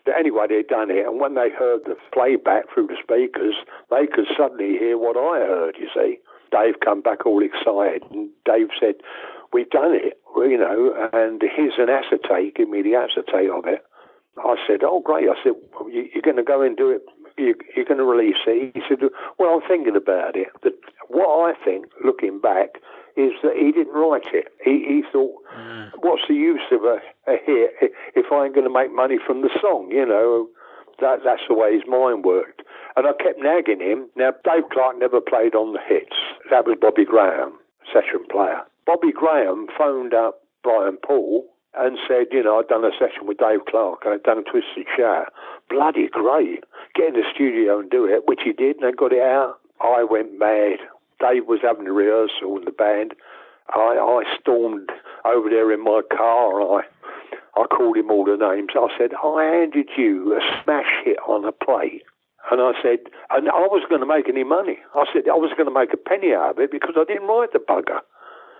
[0.04, 3.54] But anyway, they'd done it, and when they heard the playback through the speakers,
[3.90, 6.16] they could suddenly hear what I heard, you see.
[6.50, 8.94] Dave come back all excited, and Dave said,
[9.52, 13.84] we've done it, you know, and here's an acetate, give me the acetate of it.
[14.38, 15.28] I said, oh, great.
[15.28, 17.02] I said, well, you're going to go and do it
[17.38, 18.72] you're going to release it.
[18.74, 18.98] He said,
[19.38, 20.48] well, I'm thinking about it.
[20.62, 20.74] That
[21.08, 22.80] what I think, looking back,
[23.16, 24.48] is that he didn't write it.
[24.64, 25.90] He, he thought, mm.
[26.00, 29.42] what's the use of a, a hit if I ain't going to make money from
[29.42, 29.90] the song?
[29.90, 30.48] You know,
[31.00, 32.62] that that's the way his mind worked.
[32.96, 34.08] And I kept nagging him.
[34.16, 36.16] Now, Dave Clark never played on the hits.
[36.50, 37.58] That was Bobby Graham,
[37.92, 38.62] session player.
[38.86, 41.44] Bobby Graham phoned up Brian Poole
[41.78, 44.42] and said, you know, I'd done a session with Dave Clark and I'd done a
[44.42, 45.32] Twist and Shout.
[45.70, 46.64] Bloody great.
[46.94, 49.60] Get in the studio and do it, which he did, and they got it out.
[49.80, 50.78] I went mad.
[51.20, 53.14] Dave was having a rehearsal in the band.
[53.70, 54.90] I, I stormed
[55.24, 58.70] over there in my car and I, I called him all the names.
[58.74, 62.02] I said, I handed you a smash hit on a plate.
[62.50, 63.00] And I said,
[63.30, 64.78] and I wasn't going to make any money.
[64.94, 67.28] I said, I was going to make a penny out of it because I didn't
[67.28, 68.00] write the bugger.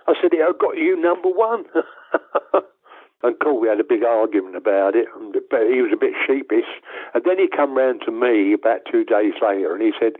[0.07, 1.65] I said, I got you number one.
[3.21, 6.69] And cool, we had a big argument about it, and he was a bit sheepish.
[7.13, 10.13] And then he come round to me about two days later, and he said,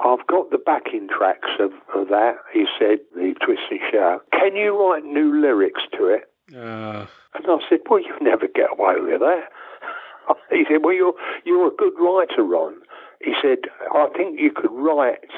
[0.00, 4.22] I've got the backing tracks of, of that, he said, the Twist and Shout.
[4.32, 6.30] Can you write new lyrics to it?
[6.54, 7.06] Uh...
[7.34, 9.48] And I said, well, you never get away with that.
[10.50, 11.14] he said, well, you're,
[11.44, 12.76] you're a good writer, Ron.
[13.22, 13.58] He said,
[13.92, 15.30] I think you could write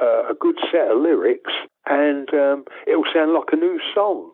[0.00, 1.52] uh, a good set of lyrics
[1.86, 4.30] and um, it'll sound like a new song.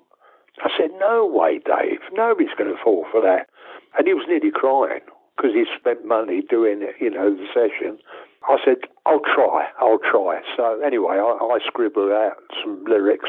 [0.60, 2.00] I said, no way, Dave.
[2.12, 3.48] Nobody's going to fall for that.
[3.96, 5.00] And he was nearly crying
[5.36, 7.98] because he spent money doing, you know, the session.
[8.48, 10.40] I said, I'll try, I'll try.
[10.56, 13.28] So anyway, I, I scribbled out some lyrics.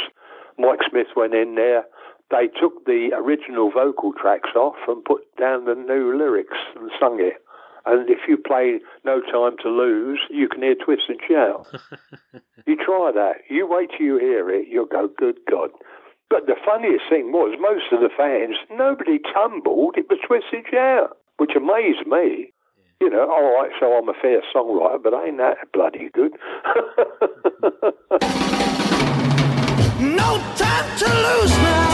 [0.57, 1.83] Mike Smith went in there.
[2.31, 7.19] They took the original vocal tracks off and put down the new lyrics and sung
[7.19, 7.35] it.
[7.85, 11.67] And if you play No Time to Lose, you can hear Twist and Shout.
[12.65, 13.43] you try that.
[13.49, 15.69] You wait till you hear it, you'll go, good God.
[16.29, 19.95] But the funniest thing was, most of the fans, nobody tumbled.
[19.97, 22.53] It was Twist and Shout, which amazed me.
[23.01, 26.31] You know, all right, so I'm a fair songwriter, but ain't that bloody good?
[29.99, 31.92] no time to lose now.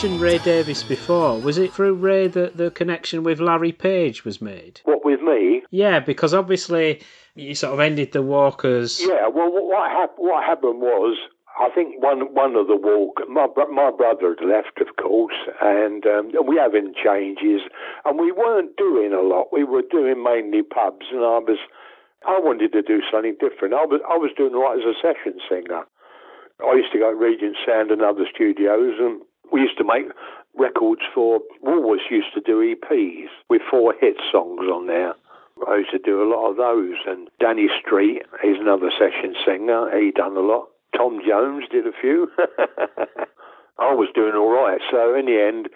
[0.00, 1.38] Mentioned Ray Davies before.
[1.38, 4.80] Was it through Ray that the connection with Larry Page was made?
[4.84, 5.60] What with me?
[5.70, 7.02] Yeah, because obviously
[7.34, 8.98] you sort of ended the Walkers.
[8.98, 11.18] Yeah, well, what, what, hap- what happened was,
[11.60, 16.06] I think one one of the walk, my my brother had left, of course, and
[16.06, 17.60] um, we having changes,
[18.06, 19.52] and we weren't doing a lot.
[19.52, 21.58] We were doing mainly pubs, and I was,
[22.26, 23.74] I wanted to do something different.
[23.74, 25.84] I was I was doing right as a session singer.
[26.64, 29.20] I used to go to Regent Sound and other studios, and
[29.52, 30.06] we used to make
[30.56, 32.10] records for Woolworths.
[32.10, 35.14] Used to do EPs with four hit songs on there.
[35.68, 36.96] I used to do a lot of those.
[37.06, 39.90] And Danny Street, he's another session singer.
[39.98, 40.68] He done a lot.
[40.96, 42.30] Tom Jones did a few.
[43.78, 44.80] I was doing all right.
[44.90, 45.68] So in the end,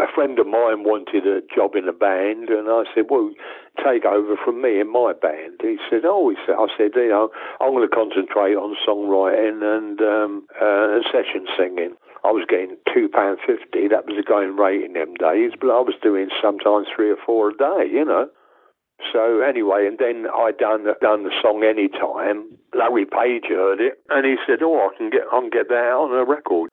[0.00, 3.30] a friend of mine wanted a job in a band, and I said, "Well,
[3.84, 7.08] take over from me in my band." He said, "Oh," he said, "I said, you
[7.08, 7.28] know,
[7.60, 12.76] I'm going to concentrate on songwriting and um, uh, and session singing." I was getting
[12.92, 13.88] two pound fifty.
[13.88, 17.16] That was the going rate in them days, but I was doing sometimes three or
[17.24, 17.88] four a day.
[17.90, 18.28] You know.
[19.12, 22.58] So anyway, and then I done done the song anytime.
[22.74, 25.92] Larry Page heard it, and he said, "Oh, I can get I can get that
[25.96, 26.70] on a record."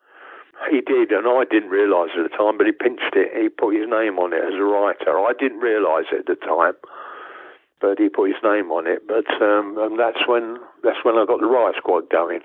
[0.70, 3.32] He did, and I didn't realise at the time, but he pinched it.
[3.32, 5.20] He put his name on it as a writer.
[5.20, 6.74] I didn't realise it at the time,
[7.80, 9.08] but he put his name on it.
[9.08, 12.42] But um, and that's when that's when I got the Riot Squad going.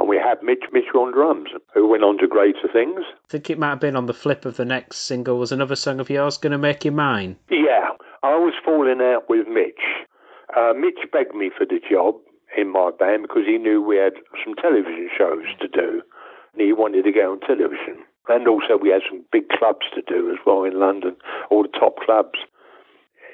[0.00, 3.00] And we had Mitch Mitchell on drums, who went on to greater things.
[3.06, 5.38] I think it might have been on the flip of the next single.
[5.38, 7.36] Was another song of yours going to make you mine?
[7.50, 7.90] Yeah,
[8.22, 10.08] I was falling out with Mitch.
[10.56, 12.14] Uh, Mitch begged me for the job
[12.56, 16.00] in my band because he knew we had some television shows to do.
[16.54, 18.00] And he wanted to go on television.
[18.30, 21.14] And also we had some big clubs to do as well in London,
[21.50, 22.38] all the top clubs.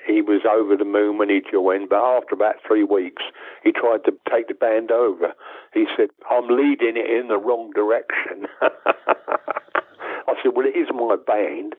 [0.06, 3.22] He was over the moon when he joined, but after about three weeks,
[3.64, 5.34] he tried to take the band over.
[5.74, 8.46] He said, I'm leading it in the wrong direction.
[8.62, 11.74] I said, well, it is my band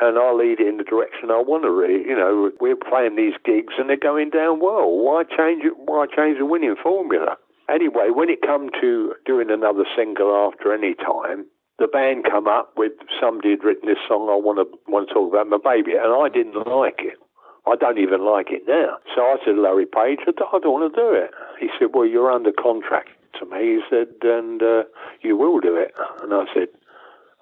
[0.00, 1.72] and I'll lead it in the direction I want to.
[1.84, 4.88] You know, we're playing these gigs and they're going down well.
[4.88, 5.76] Why change it?
[5.76, 7.36] Why change the winning formula?
[7.68, 11.46] Anyway, when it come to doing another single after any time,
[11.78, 14.28] the band come up with somebody had written this song.
[14.28, 17.16] I want to want to talk about my baby, and I didn't like it.
[17.66, 18.98] I don't even like it now.
[19.14, 21.30] So I said, Larry Page, I don't, I don't want to do it.
[21.60, 23.76] He said, Well, you're under contract to me.
[23.76, 24.82] He said, and uh,
[25.22, 25.94] you will do it.
[26.22, 26.68] And I said,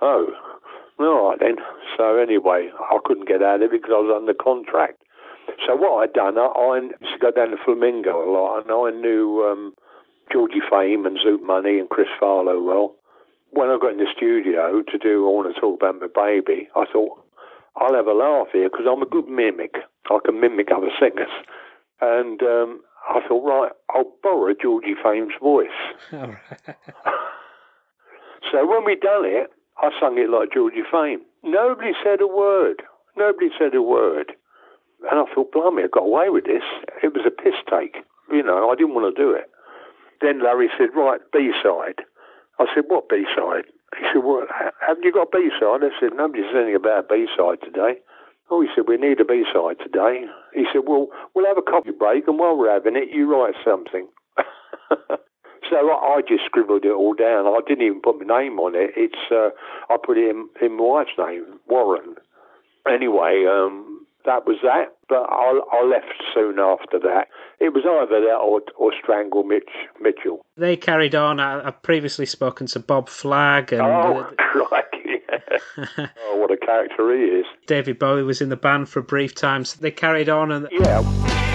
[0.01, 0.33] Oh,
[0.99, 1.57] all right then.
[1.97, 5.03] So anyway, I couldn't get out of it because I was under contract.
[5.67, 8.71] So what I'd done, I, I used to go down to Flamingo a lot, and
[8.71, 9.75] I knew um,
[10.33, 12.95] Georgie Fame and Zoot Money and Chris Farlowe well.
[13.51, 16.69] When I got in the studio to do I Want to Talk About My Baby,
[16.77, 17.25] I thought,
[17.81, 19.77] I'll have a laugh here because I'm a good mimic.
[20.11, 21.31] I can mimic other singers.
[22.01, 25.69] And um, I thought, right, I'll borrow Georgie Fame's voice.
[26.11, 26.27] so
[28.67, 31.21] when we done it, I sung it like Georgie Fame.
[31.43, 32.83] Nobody said a word.
[33.17, 34.33] Nobody said a word.
[35.11, 36.65] And I thought, blimey, I got away with this.
[37.03, 38.05] It was a piss take.
[38.31, 39.51] You know, I didn't want to do it.
[40.21, 42.03] Then Larry said, right, B-side.
[42.59, 43.65] I said, what B-side?
[43.97, 44.47] He said, well,
[44.81, 45.81] haven't you got a B-side?
[45.83, 48.01] I said, nobody said anything about a B-side today.
[48.51, 50.25] Oh, he said, we need a B-side today.
[50.55, 53.55] He said, well, we'll have a coffee break, and while we're having it, you write
[53.65, 54.09] something.
[55.71, 57.47] so I, I just scribbled it all down.
[57.47, 58.91] I didn't even put my name on it.
[58.97, 59.51] It's uh,
[59.93, 62.17] I put it in, in my wife's name, Warren.
[62.89, 63.98] Anyway, um,
[64.29, 64.95] that was that.
[65.09, 67.29] But I, I left soon after that.
[67.61, 69.71] It was either that or, or strangle Mitch
[70.01, 70.45] Mitchell.
[70.57, 71.41] They carried on.
[71.41, 74.31] I, I've previously spoken to Bob Flagg and Oh, uh,
[76.21, 77.47] oh, what a character he is.
[77.67, 79.65] David Bowie was in the band for a brief time.
[79.65, 81.47] So they carried on and Yeah.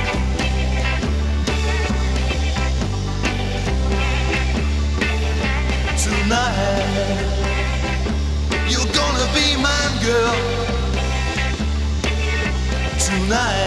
[13.24, 13.63] Tonight,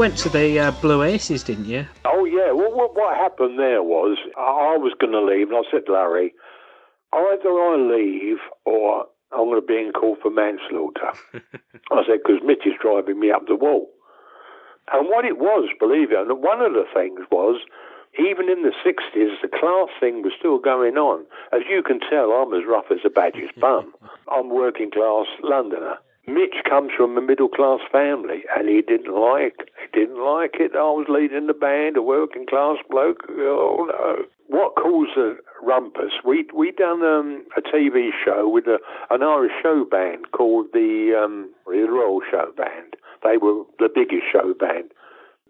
[0.00, 1.84] went to the uh, Blue Aces, didn't you?
[2.06, 2.52] Oh yeah.
[2.52, 6.32] Well, what, what happened there was I, was going to leave, and I said, Larry,
[7.12, 11.12] either I leave or I'm going to be in court for manslaughter.
[11.92, 13.90] I said because Mitch is driving me up the wall.
[14.90, 17.60] And what it was, believe it, and one of the things was,
[18.18, 21.26] even in the 60s, the class thing was still going on.
[21.52, 23.92] As you can tell, I'm as rough as a badger's bum.
[24.32, 26.00] I'm working class Londoner.
[26.32, 30.72] Mitch comes from a middle class family, and he didn't like he didn't like it.
[30.74, 33.26] I was leading the band, a working class bloke.
[33.28, 34.24] Oh no!
[34.46, 36.12] What caused the rumpus?
[36.24, 38.78] We we done um, a TV show with a,
[39.10, 42.94] an Irish show band called the um, the Royal Show Band.
[43.24, 44.92] They were the biggest show band.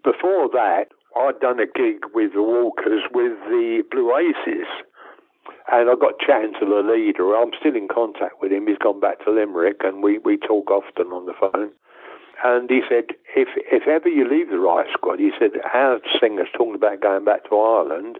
[0.03, 4.67] Before that, I'd done a gig with the Walkers with the Blue Aces.
[5.71, 7.35] And I got chatting to the leader.
[7.35, 8.67] I'm still in contact with him.
[8.67, 11.71] He's gone back to Limerick, and we, we talk often on the phone.
[12.43, 16.49] And he said, if if ever you leave the Riot Squad, he said, our singer's
[16.55, 18.17] talking about going back to Ireland.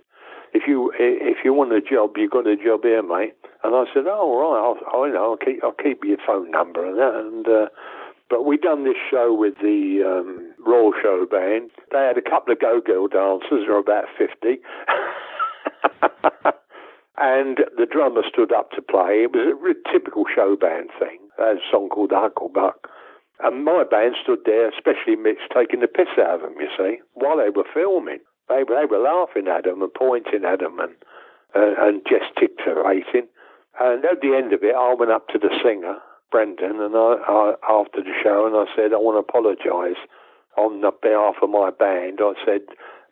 [0.54, 3.34] If you if you want a job, you got a job here, mate.
[3.64, 4.62] And I said, oh right,
[4.94, 7.16] I'll, know, I'll keep I'll keep your phone number and that.
[7.16, 7.70] And uh,
[8.30, 11.72] but we done this show with the um, Royal Show Band.
[11.92, 14.62] They had a couple of go-go dancers, or about fifty.
[17.18, 19.28] and the drummer stood up to play.
[19.28, 21.20] It was a typical show band thing.
[21.38, 22.88] Had a song called the Hucklebuck.
[23.44, 27.02] And my band stood there, especially Mitch, taking the piss out of them, you see,
[27.14, 28.20] while they were filming.
[28.48, 30.94] They, they were laughing at them and pointing at them and,
[31.56, 33.28] uh, and gesticulating.
[33.80, 35.98] And at the end of it, I went up to the singer,
[36.30, 40.00] Brendan, and I, I after the show, and I said, I want to apologise
[40.58, 42.20] on the behalf of my band.
[42.22, 42.62] I said,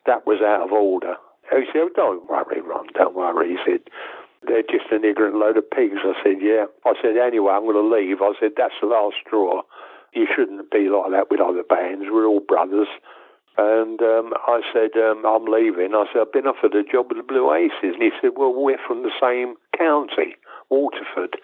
[0.06, 1.16] that was out of order.
[1.52, 3.50] He said, don't worry, Ron, don't worry.
[3.50, 3.82] He said,
[4.46, 6.00] they're just an ignorant load of pigs.
[6.04, 6.66] I said, yeah.
[6.86, 8.22] I said, anyway, I'm going to leave.
[8.22, 9.64] I said, that's the last straw.
[10.14, 12.06] You shouldn't be like that with other bands.
[12.10, 12.88] We're all brothers.
[13.58, 15.94] And um, I said, um, I'm leaving.
[15.94, 18.00] I said, I've been offered a job with the Blue Aces.
[18.00, 20.36] And he said, well, we're from the same county,
[20.70, 21.36] Waterford.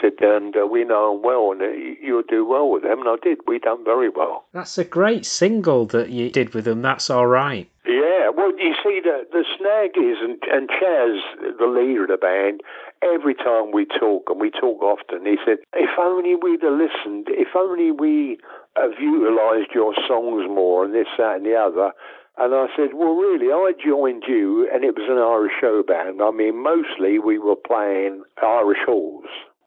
[0.00, 1.68] Said, and uh, we know them well, and uh,
[2.00, 3.00] you'll do well with them.
[3.00, 3.38] And I did.
[3.46, 4.44] We done very well.
[4.52, 6.82] That's a great single that you did with them.
[6.82, 7.68] That's all right.
[7.86, 11.18] Yeah, well, you see, the the snag is, and, and Chaz,
[11.58, 12.62] the leader of the band,
[13.02, 17.26] every time we talk, and we talk often, he said, if only we'd have listened,
[17.28, 18.38] if only we
[18.76, 21.92] have utilised your songs more, and this, that, and the other.
[22.38, 26.22] And I said, well, really, I joined you, and it was an Irish show band.
[26.22, 29.26] I mean, mostly we were playing Irish halls,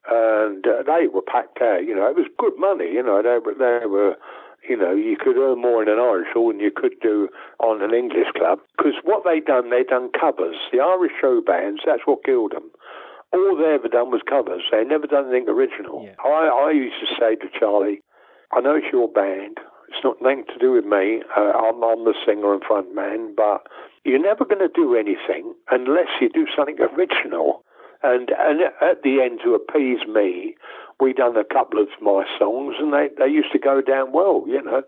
[0.10, 1.86] and uh, they were packed out.
[1.86, 2.92] You know, it was good money.
[2.94, 4.18] You know, they were they were
[4.70, 7.30] you know, you could earn more in an Irish hall than you could do
[7.60, 8.60] on an English club.
[8.78, 10.56] Because what they done, they done covers.
[10.72, 12.72] The Irish show bands, that's what killed them.
[13.34, 14.64] All they ever done was covers.
[14.72, 16.06] They never done anything original.
[16.06, 16.16] Yeah.
[16.24, 18.02] I, I used to say to Charlie,
[18.54, 19.60] I know it's your band.
[19.90, 21.22] It's not nothing to do with me.
[21.36, 23.68] Uh, I'm, I'm the singer and front man, but
[24.04, 27.64] you're never going to do anything unless you do something original.
[28.06, 30.56] And, and at the end, to appease me,
[31.00, 34.44] we done a couple of my songs, and they, they used to go down well,
[34.46, 34.84] you know.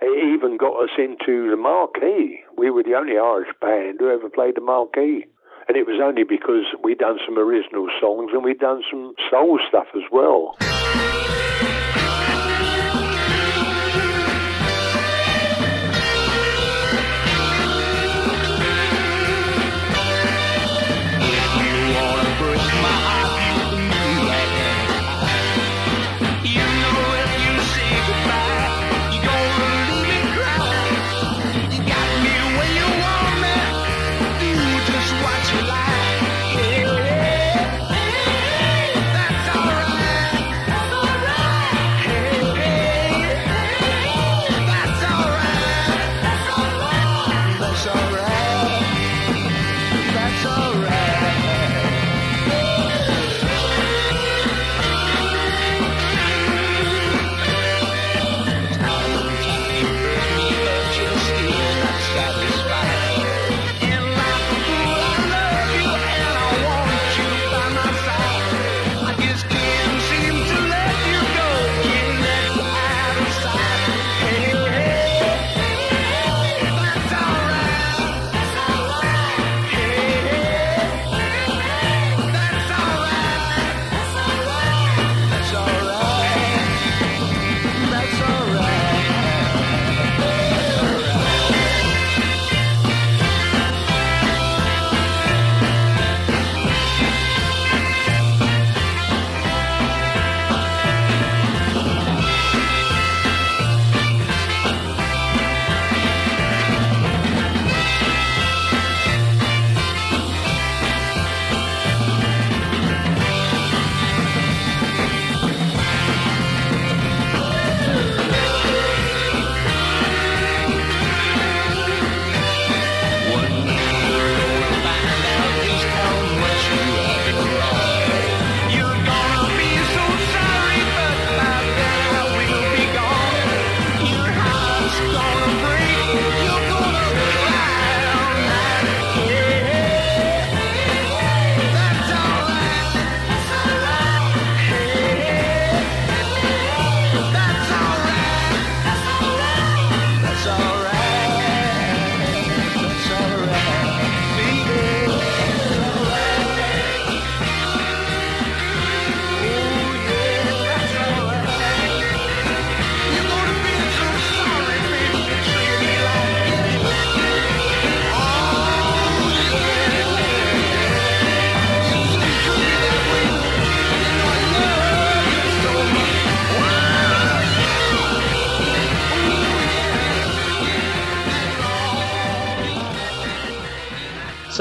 [0.00, 2.40] It even got us into the marquee.
[2.56, 5.26] We were the only Irish band who ever played the marquee.
[5.68, 9.58] And it was only because we'd done some original songs and we'd done some soul
[9.68, 10.56] stuff as well.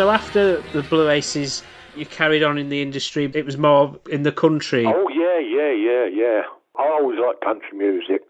[0.10, 1.62] After the Blue Aces,
[1.95, 3.30] you carried on in the industry.
[3.32, 4.84] It was more in the country.
[4.88, 6.41] Oh yeah, yeah, yeah, yeah.
[6.78, 8.22] I always liked country music,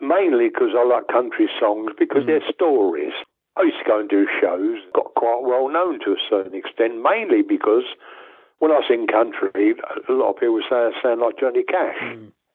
[0.00, 3.12] mainly because I like country songs because they're stories.
[3.56, 7.00] I used to go and do shows, got quite well known to a certain extent,
[7.00, 7.84] mainly because
[8.58, 9.74] when I sing country,
[10.08, 12.00] a lot of people say I sound like Johnny Cash.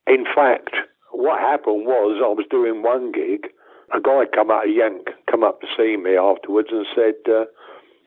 [0.08, 0.76] In fact,
[1.12, 3.48] what happened was I was doing one gig.
[3.96, 7.46] A guy come out of Yank, come up to see me afterwards and said, uh,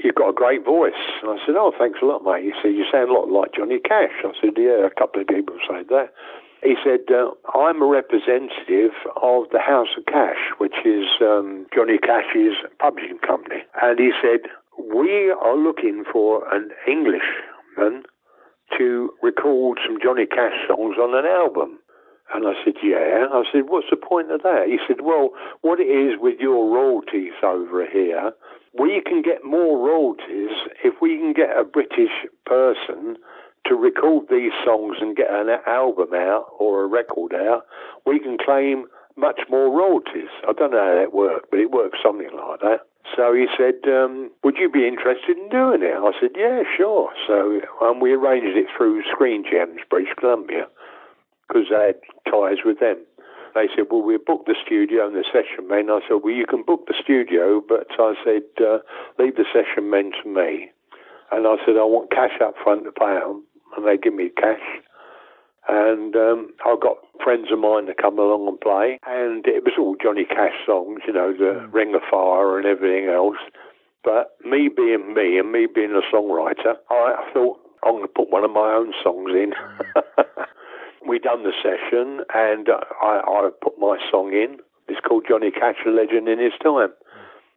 [0.03, 2.74] "You've got a great voice." And I said, "Oh, thanks a lot, mate." He said,
[2.74, 5.88] "You sound a lot like Johnny Cash." I said, "Yeah, a couple of people said
[5.88, 6.12] that."
[6.62, 8.92] He said, uh, "I'm a representative
[9.22, 14.51] of the House of Cash, which is um, Johnny Cash's publishing company." And he said,
[14.78, 18.05] "We are looking for an Englishman
[18.76, 21.78] to record some Johnny Cash songs on an album."
[22.34, 23.26] And I said, yeah.
[23.32, 24.66] I said, what's the point of that?
[24.66, 25.30] He said, well,
[25.62, 28.32] what it is with your royalties over here,
[28.78, 30.50] we can get more royalties
[30.84, 33.16] if we can get a British person
[33.66, 37.66] to record these songs and get an album out or a record out,
[38.06, 40.30] we can claim much more royalties.
[40.48, 42.80] I don't know how that works, but it works something like that.
[43.16, 45.96] So he said, um, would you be interested in doing it?
[45.96, 47.10] I said, yeah, sure.
[47.26, 50.68] So um, we arranged it through Screen Gems, British Columbia
[51.48, 52.00] because they had
[52.30, 52.98] ties with them.
[53.55, 55.90] They said, well, we booked the studio and the session men.
[55.90, 58.78] I said, well, you can book the studio, but I said, uh,
[59.18, 60.70] leave the session men to me.
[61.30, 63.44] And I said, I want cash up front to pay them.
[63.76, 64.64] And they give me cash.
[65.68, 68.99] And um, I got friends of mine to come along and play.
[69.07, 73.11] And it was all Johnny Cash songs, you know, the Ring of Fire and everything
[73.11, 73.36] else.
[74.03, 78.09] But me being me and me being a songwriter, I, I thought, I'm going to
[78.09, 79.53] put one of my own songs in.
[81.07, 84.59] we done the session and uh, I, I put my song in.
[84.88, 86.90] It's called Johnny Cash, a legend in his time.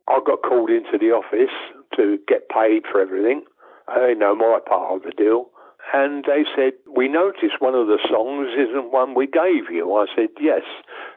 [0.07, 1.53] I got called into the office
[1.95, 3.43] to get paid for everything.
[3.87, 5.47] I know my part of the deal.
[5.93, 9.93] And they said, we noticed one of the songs isn't one we gave you.
[9.95, 10.61] I said, yes.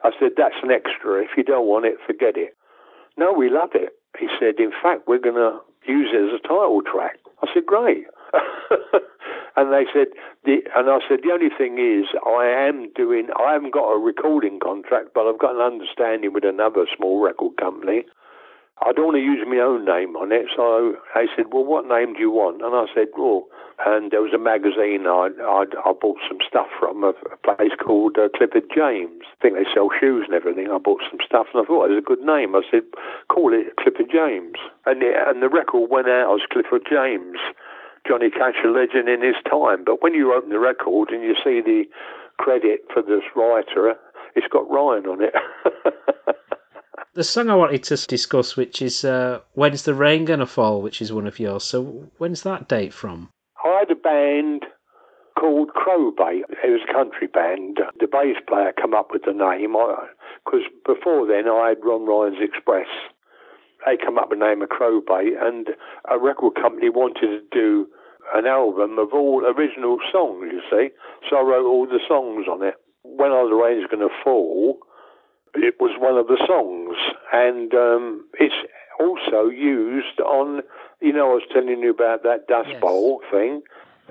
[0.03, 1.23] I said, that's an extra.
[1.23, 2.57] If you don't want it, forget it.
[3.17, 3.93] No, we love it.
[4.19, 7.19] He said, in fact, we're going to use it as a title track.
[7.43, 8.07] I said, great.
[9.57, 10.09] and they said,
[10.45, 13.99] the, and I said, the only thing is, I am doing, I haven't got a
[13.99, 18.05] recording contract, but I've got an understanding with another small record company.
[18.83, 20.51] I don't want to use my own name on it.
[20.51, 22.59] So they said, well, what name do you want?
[22.59, 23.47] And I said, well,
[23.87, 27.75] and there was a magazine I I, I bought some stuff from a, a place
[27.79, 29.23] called uh, Clifford James.
[29.23, 30.71] I think they sell shoes and everything.
[30.71, 32.55] I bought some stuff and I thought it was a good name.
[32.55, 32.87] I said,
[33.31, 34.59] call it Clifford James.
[34.87, 37.39] And and the record went out as Clifford James.
[38.07, 39.85] Johnny Cash, a legend in his time.
[39.85, 41.85] But when you open the record and you see the
[42.39, 43.95] credit for this writer,
[44.35, 45.35] it's got Ryan on it.
[47.15, 51.01] The song I wanted to discuss, which is uh, When's the Rain Gonna Fall, which
[51.01, 51.63] is one of yours.
[51.63, 53.31] So when's that date from?
[53.65, 54.65] I had a band
[55.39, 56.43] called Crowbait.
[56.49, 57.79] It was a country band.
[58.01, 59.77] The bass player come up with the name
[60.45, 62.89] because before then I had Ron Ryan's Express.
[63.87, 65.69] They come up with the name of Crowbait, and
[66.11, 67.87] a record company wanted to do
[68.35, 70.49] an album of all original songs.
[70.51, 70.89] You see,
[71.29, 72.75] so I wrote all the songs on it.
[73.03, 74.79] When Are the Rain's Gonna Fall?
[75.55, 76.97] It was one of the songs,
[77.33, 78.55] and um, it's
[78.99, 80.63] also used on.
[81.01, 82.81] You know, I was telling you about that Dust Yes.
[82.81, 83.63] Bowl thing.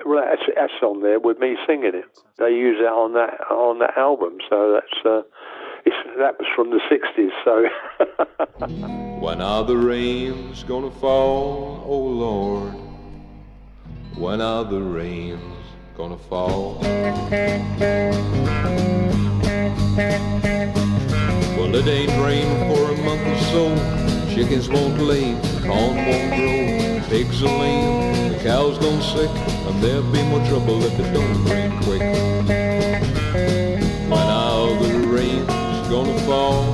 [0.05, 2.05] Well, that's, that's on there with me singing it.
[2.37, 5.21] They use it on that on that album, so that's uh,
[5.85, 7.31] it's, that was from the '60s.
[7.43, 12.73] So When are the rains gonna fall, oh Lord?
[14.15, 15.39] When are the rains
[15.95, 16.79] gonna fall?
[21.55, 23.73] Well, it ain't rained for a month or so.
[24.35, 29.31] Chickens won't lay, corn won't grow, pigs are lame, the cows gone sick,
[29.67, 32.01] and there'll be more trouble if it don't rain quick.
[34.09, 36.72] When are the rains gonna fall,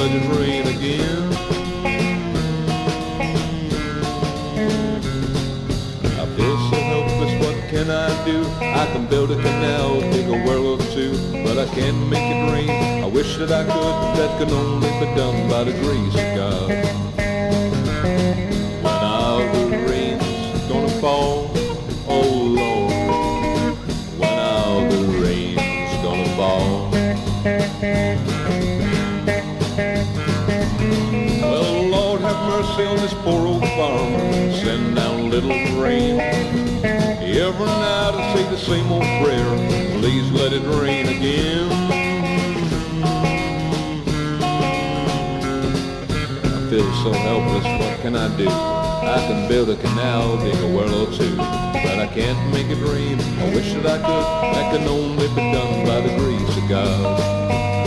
[0.00, 1.30] let it rain again.
[6.22, 8.46] I feel so helpless, what can I do?
[8.62, 11.12] I can build a canal, dig a well or two,
[11.44, 13.04] but I can't make it rain.
[13.04, 16.28] I wish that I could, but that can only be done by the grace of
[16.34, 16.70] God.
[19.52, 21.49] When the rain's gonna fall,
[33.80, 34.52] poor.
[34.52, 35.50] Send down little
[35.80, 36.20] rain.
[36.20, 39.50] Every night I say the same old prayer.
[39.98, 41.70] Please let it rain again.
[46.44, 47.64] I feel so helpless.
[47.80, 48.48] What can I do?
[48.48, 52.80] I can build a canal, dig a well or two, but I can't make it
[52.84, 53.18] rain.
[53.40, 54.26] I wish that I could.
[54.54, 57.79] That can only be done by the grace of God.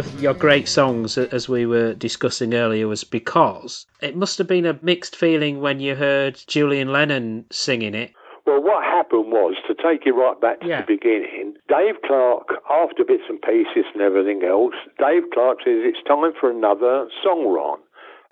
[0.00, 3.86] Of your great songs, as we were discussing earlier, was Because.
[4.00, 8.12] It must have been a mixed feeling when you heard Julian Lennon singing it.
[8.46, 10.80] Well, what happened was, to take you right back to Yeah.
[10.80, 16.02] the beginning, Dave Clark, after bits and pieces and everything else, Dave Clark says, it's
[16.08, 17.78] time for another song, Ron.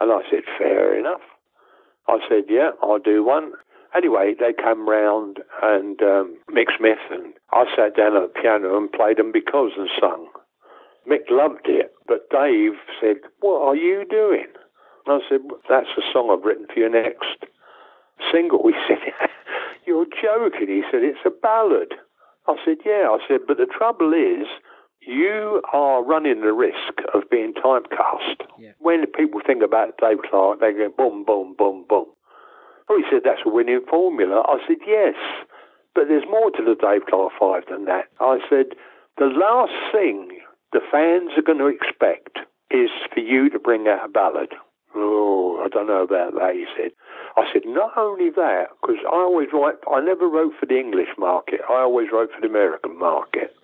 [0.00, 1.20] And I said, fair enough.
[2.08, 3.52] I said, yeah, I'll do one.
[3.94, 8.76] Anyway, they came round and um, Mick Smith and I sat down at the piano
[8.76, 10.28] and played them because and sung.
[11.09, 14.46] Mick loved it, but Dave said, what are you doing?
[15.06, 17.48] And I said, that's the song I've written for your next
[18.32, 18.62] single.
[18.68, 18.98] He said,
[19.86, 20.68] You're joking.
[20.68, 21.94] He said, It's a ballad.
[22.46, 23.09] I said, Yeah.
[23.11, 24.46] I said, But the trouble is,
[25.00, 28.44] you are running the risk of being typecast.
[28.59, 28.72] Yeah.
[28.78, 32.06] When people think about Dave Clark, they go boom, boom, boom, boom.
[32.88, 34.42] Well, he said, That's a winning formula.
[34.46, 35.14] I said, Yes.
[35.94, 38.06] But there's more to the Dave Clark 5 than that.
[38.20, 38.76] I said,
[39.16, 40.38] The last thing
[40.72, 42.38] the fans are going to expect
[42.70, 44.52] is for you to bring out a ballad.
[44.94, 46.90] Oh, I don't know about that, he said.
[47.36, 51.08] I said, not only that, because I always write, I never wrote for the English
[51.18, 53.54] market, I always wrote for the American market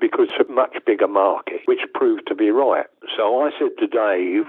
[0.00, 2.86] because it's a much bigger market, which proved to be right.
[3.16, 4.46] So I said to Dave,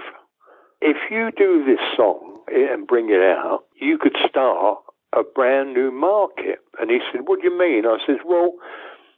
[0.80, 4.78] if you do this song and bring it out, you could start
[5.12, 6.58] a brand new market.
[6.78, 7.86] And he said, what do you mean?
[7.86, 8.52] I said, well,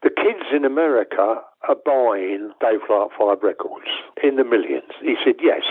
[0.03, 3.89] the kids in America are buying Dave Clark 5 records
[4.23, 4.93] in the millions.
[5.03, 5.63] He said, yes.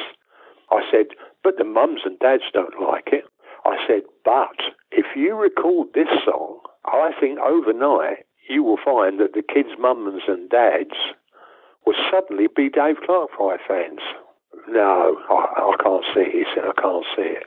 [0.69, 1.07] I said,
[1.43, 3.23] but the mums and dads don't like it.
[3.65, 9.33] I said, but if you record this song, I think overnight you will find that
[9.33, 10.95] the kids' mums and dads
[11.85, 13.99] will suddenly be Dave Clark Five fans.
[14.67, 16.33] No, I, I can't see it.
[16.33, 17.43] He said, I can't see it.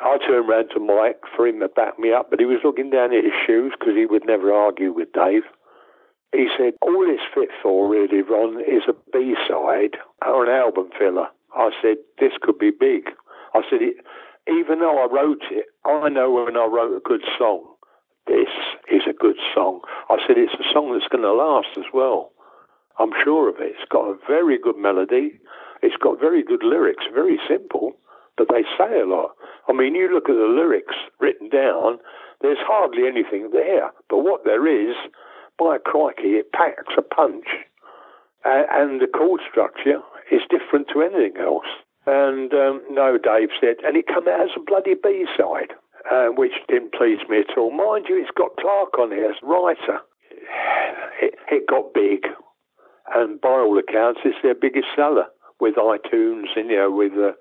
[0.00, 2.90] I turned round to Mike for him to back me up, but he was looking
[2.90, 5.42] down at his shoes because he would never argue with Dave.
[6.32, 11.28] He said, all it's fit for really, Ron, is a B-side or an album filler.
[11.54, 13.10] I said, this could be big.
[13.54, 13.80] I said,
[14.46, 17.64] even though I wrote it, I know when I wrote a good song,
[18.26, 18.52] this
[18.92, 19.80] is a good song.
[20.10, 22.32] I said, it's a song that's going to last as well.
[22.98, 23.74] I'm sure of it.
[23.78, 25.40] It's got a very good melody.
[25.82, 27.96] It's got very good lyrics, very simple,
[28.36, 29.30] but they say a lot.
[29.68, 31.98] I mean, you look at the lyrics written down,
[32.40, 33.90] there's hardly anything there.
[34.10, 34.96] But what there is,
[35.58, 37.46] by crikey, it packs a punch.
[38.44, 40.00] Uh, and the chord structure
[40.30, 41.66] is different to anything else.
[42.06, 45.74] And um, no, Dave said, and it come out as a bloody B side,
[46.10, 47.70] uh, which didn't please me at all.
[47.70, 50.00] Mind you, it's got Clark on here as writer.
[51.20, 52.26] It, it got big,
[53.12, 55.26] and by all accounts, it's their biggest seller
[55.58, 57.32] with iTunes and you know with uh,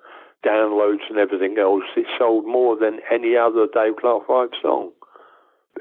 [0.43, 1.84] downloads and everything else.
[1.95, 4.93] It sold more than any other Dave Clark Five song.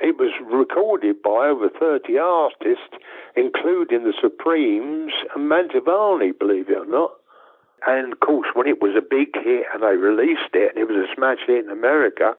[0.03, 2.97] It was recorded by over 30 artists,
[3.37, 7.13] including the Supremes and Mantovani, believe it or not.
[7.87, 10.89] And of course, when it was a big hit and they released it and it
[10.89, 12.35] was a smash hit in America,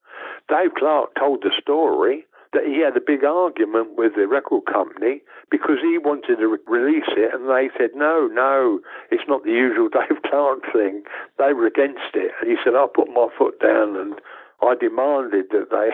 [0.50, 5.22] Dave Clark told the story that he had a big argument with the record company
[5.52, 8.80] because he wanted to re- release it and they said, no, no,
[9.12, 11.04] it's not the usual Dave Clark thing.
[11.38, 12.32] They were against it.
[12.42, 14.16] And he said, I put my foot down and
[14.62, 15.92] I demanded that they.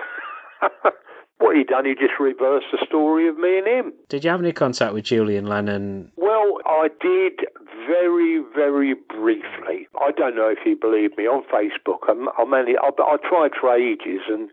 [1.43, 3.93] what he done, he just reversed the story of me and him.
[4.07, 6.09] Did you have any contact with Julian Lennon?
[6.15, 7.43] Well, I did
[7.85, 9.91] very, very briefly.
[9.99, 12.07] I don't know if he believed me on Facebook.
[12.07, 14.49] I'm, I'm only, I, I tried for ages, and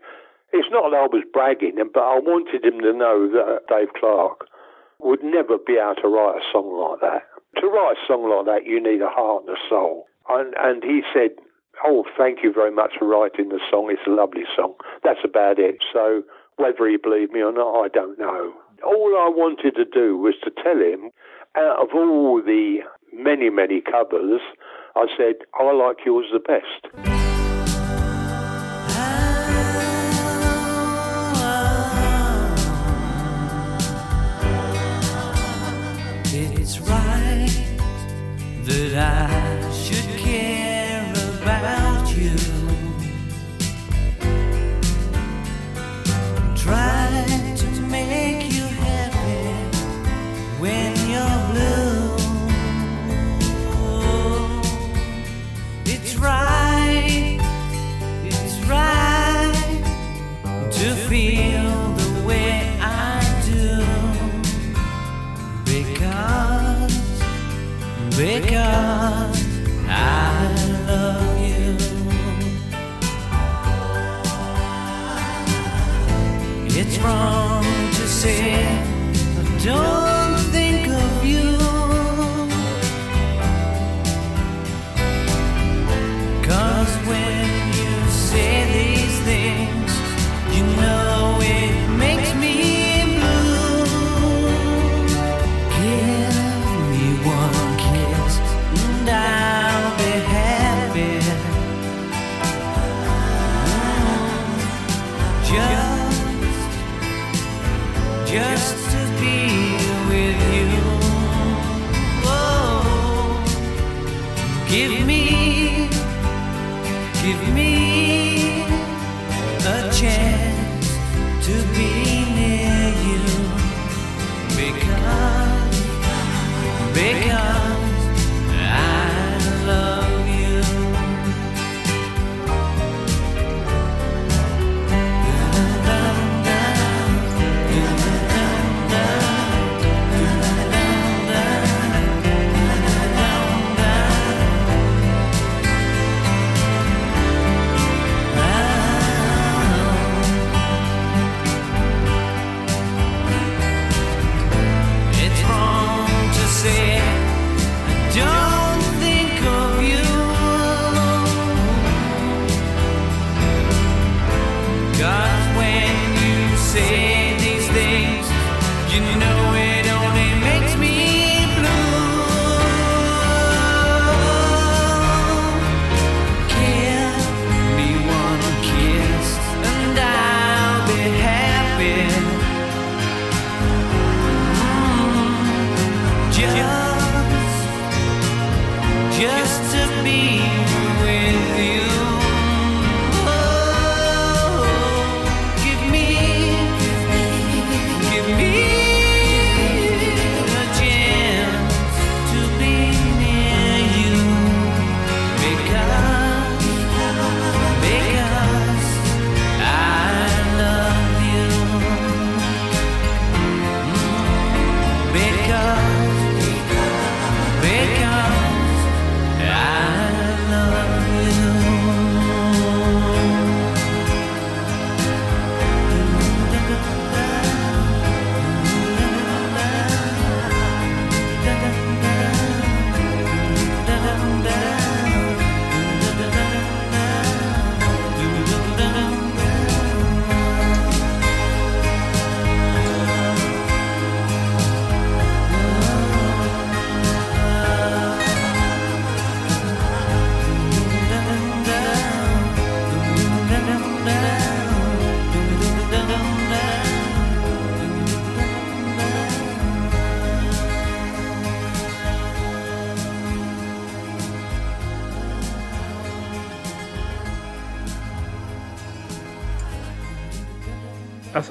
[0.51, 4.47] it's not that I was bragging, but I wanted him to know that Dave Clark
[4.99, 7.23] would never be able to write a song like that.
[7.61, 10.07] To write a song like that, you need a heart and a soul.
[10.27, 11.31] And, and he said,
[11.83, 13.89] Oh, thank you very much for writing the song.
[13.89, 14.75] It's a lovely song.
[15.03, 15.79] That's about it.
[15.91, 16.21] So
[16.57, 18.53] whether he believed me or not, I don't know.
[18.83, 21.11] All I wanted to do was to tell him,
[21.55, 22.79] out of all the
[23.13, 24.41] many, many covers,
[24.95, 26.87] I said, I like yours the best.
[36.33, 37.49] It's right
[38.65, 39.60] that I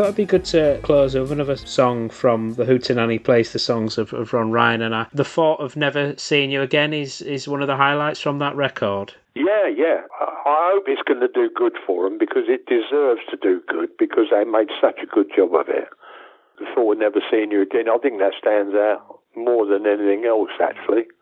[0.01, 3.99] thought it'd be good to close with another song from the Hootenanny Plays the Songs
[3.99, 7.47] of, of Ron Ryan, and I, the thought of never seeing you again is, is
[7.47, 9.13] one of the highlights from that record.
[9.35, 10.01] Yeah, yeah.
[10.19, 13.91] I hope it's going to do good for them because it deserves to do good
[13.99, 15.89] because they made such a good job of it.
[16.59, 20.25] The thought of never seeing you again, I think that stands out more than anything
[20.25, 21.13] else, actually.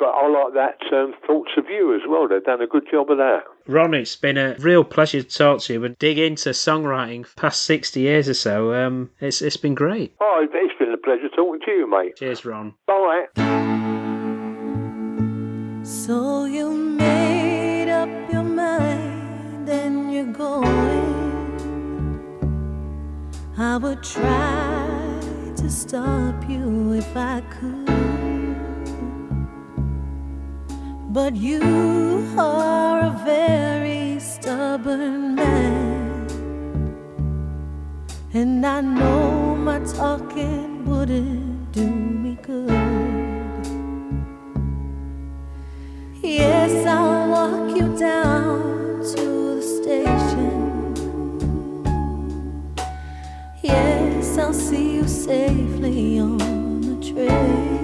[0.00, 2.26] But I like that um, Thoughts of You as well.
[2.26, 3.44] They've done a good job of that.
[3.68, 7.62] Ron, it's been a real pleasure to talk to you and dig into songwriting past
[7.62, 8.72] 60 years or so.
[8.74, 10.14] Um, it's, it's been great.
[10.20, 12.16] Oh, it's been a pleasure talking to you, mate.
[12.16, 12.74] Cheers, Ron.
[12.86, 13.26] Bye.
[15.82, 21.16] So you made up your mind and you're going.
[23.58, 25.20] I would try
[25.56, 27.85] to stop you if I could.
[31.16, 31.62] But you
[32.36, 36.28] are a very stubborn man.
[38.34, 42.68] And I know my talking wouldn't do me good.
[46.22, 50.92] Yes, I'll walk you down to the station.
[53.62, 57.75] Yes, I'll see you safely on the train.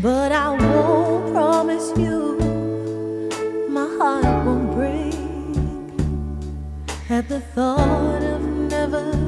[0.00, 2.38] But I won't promise you
[3.68, 5.14] my heart won't break.
[7.10, 9.27] At the thought of never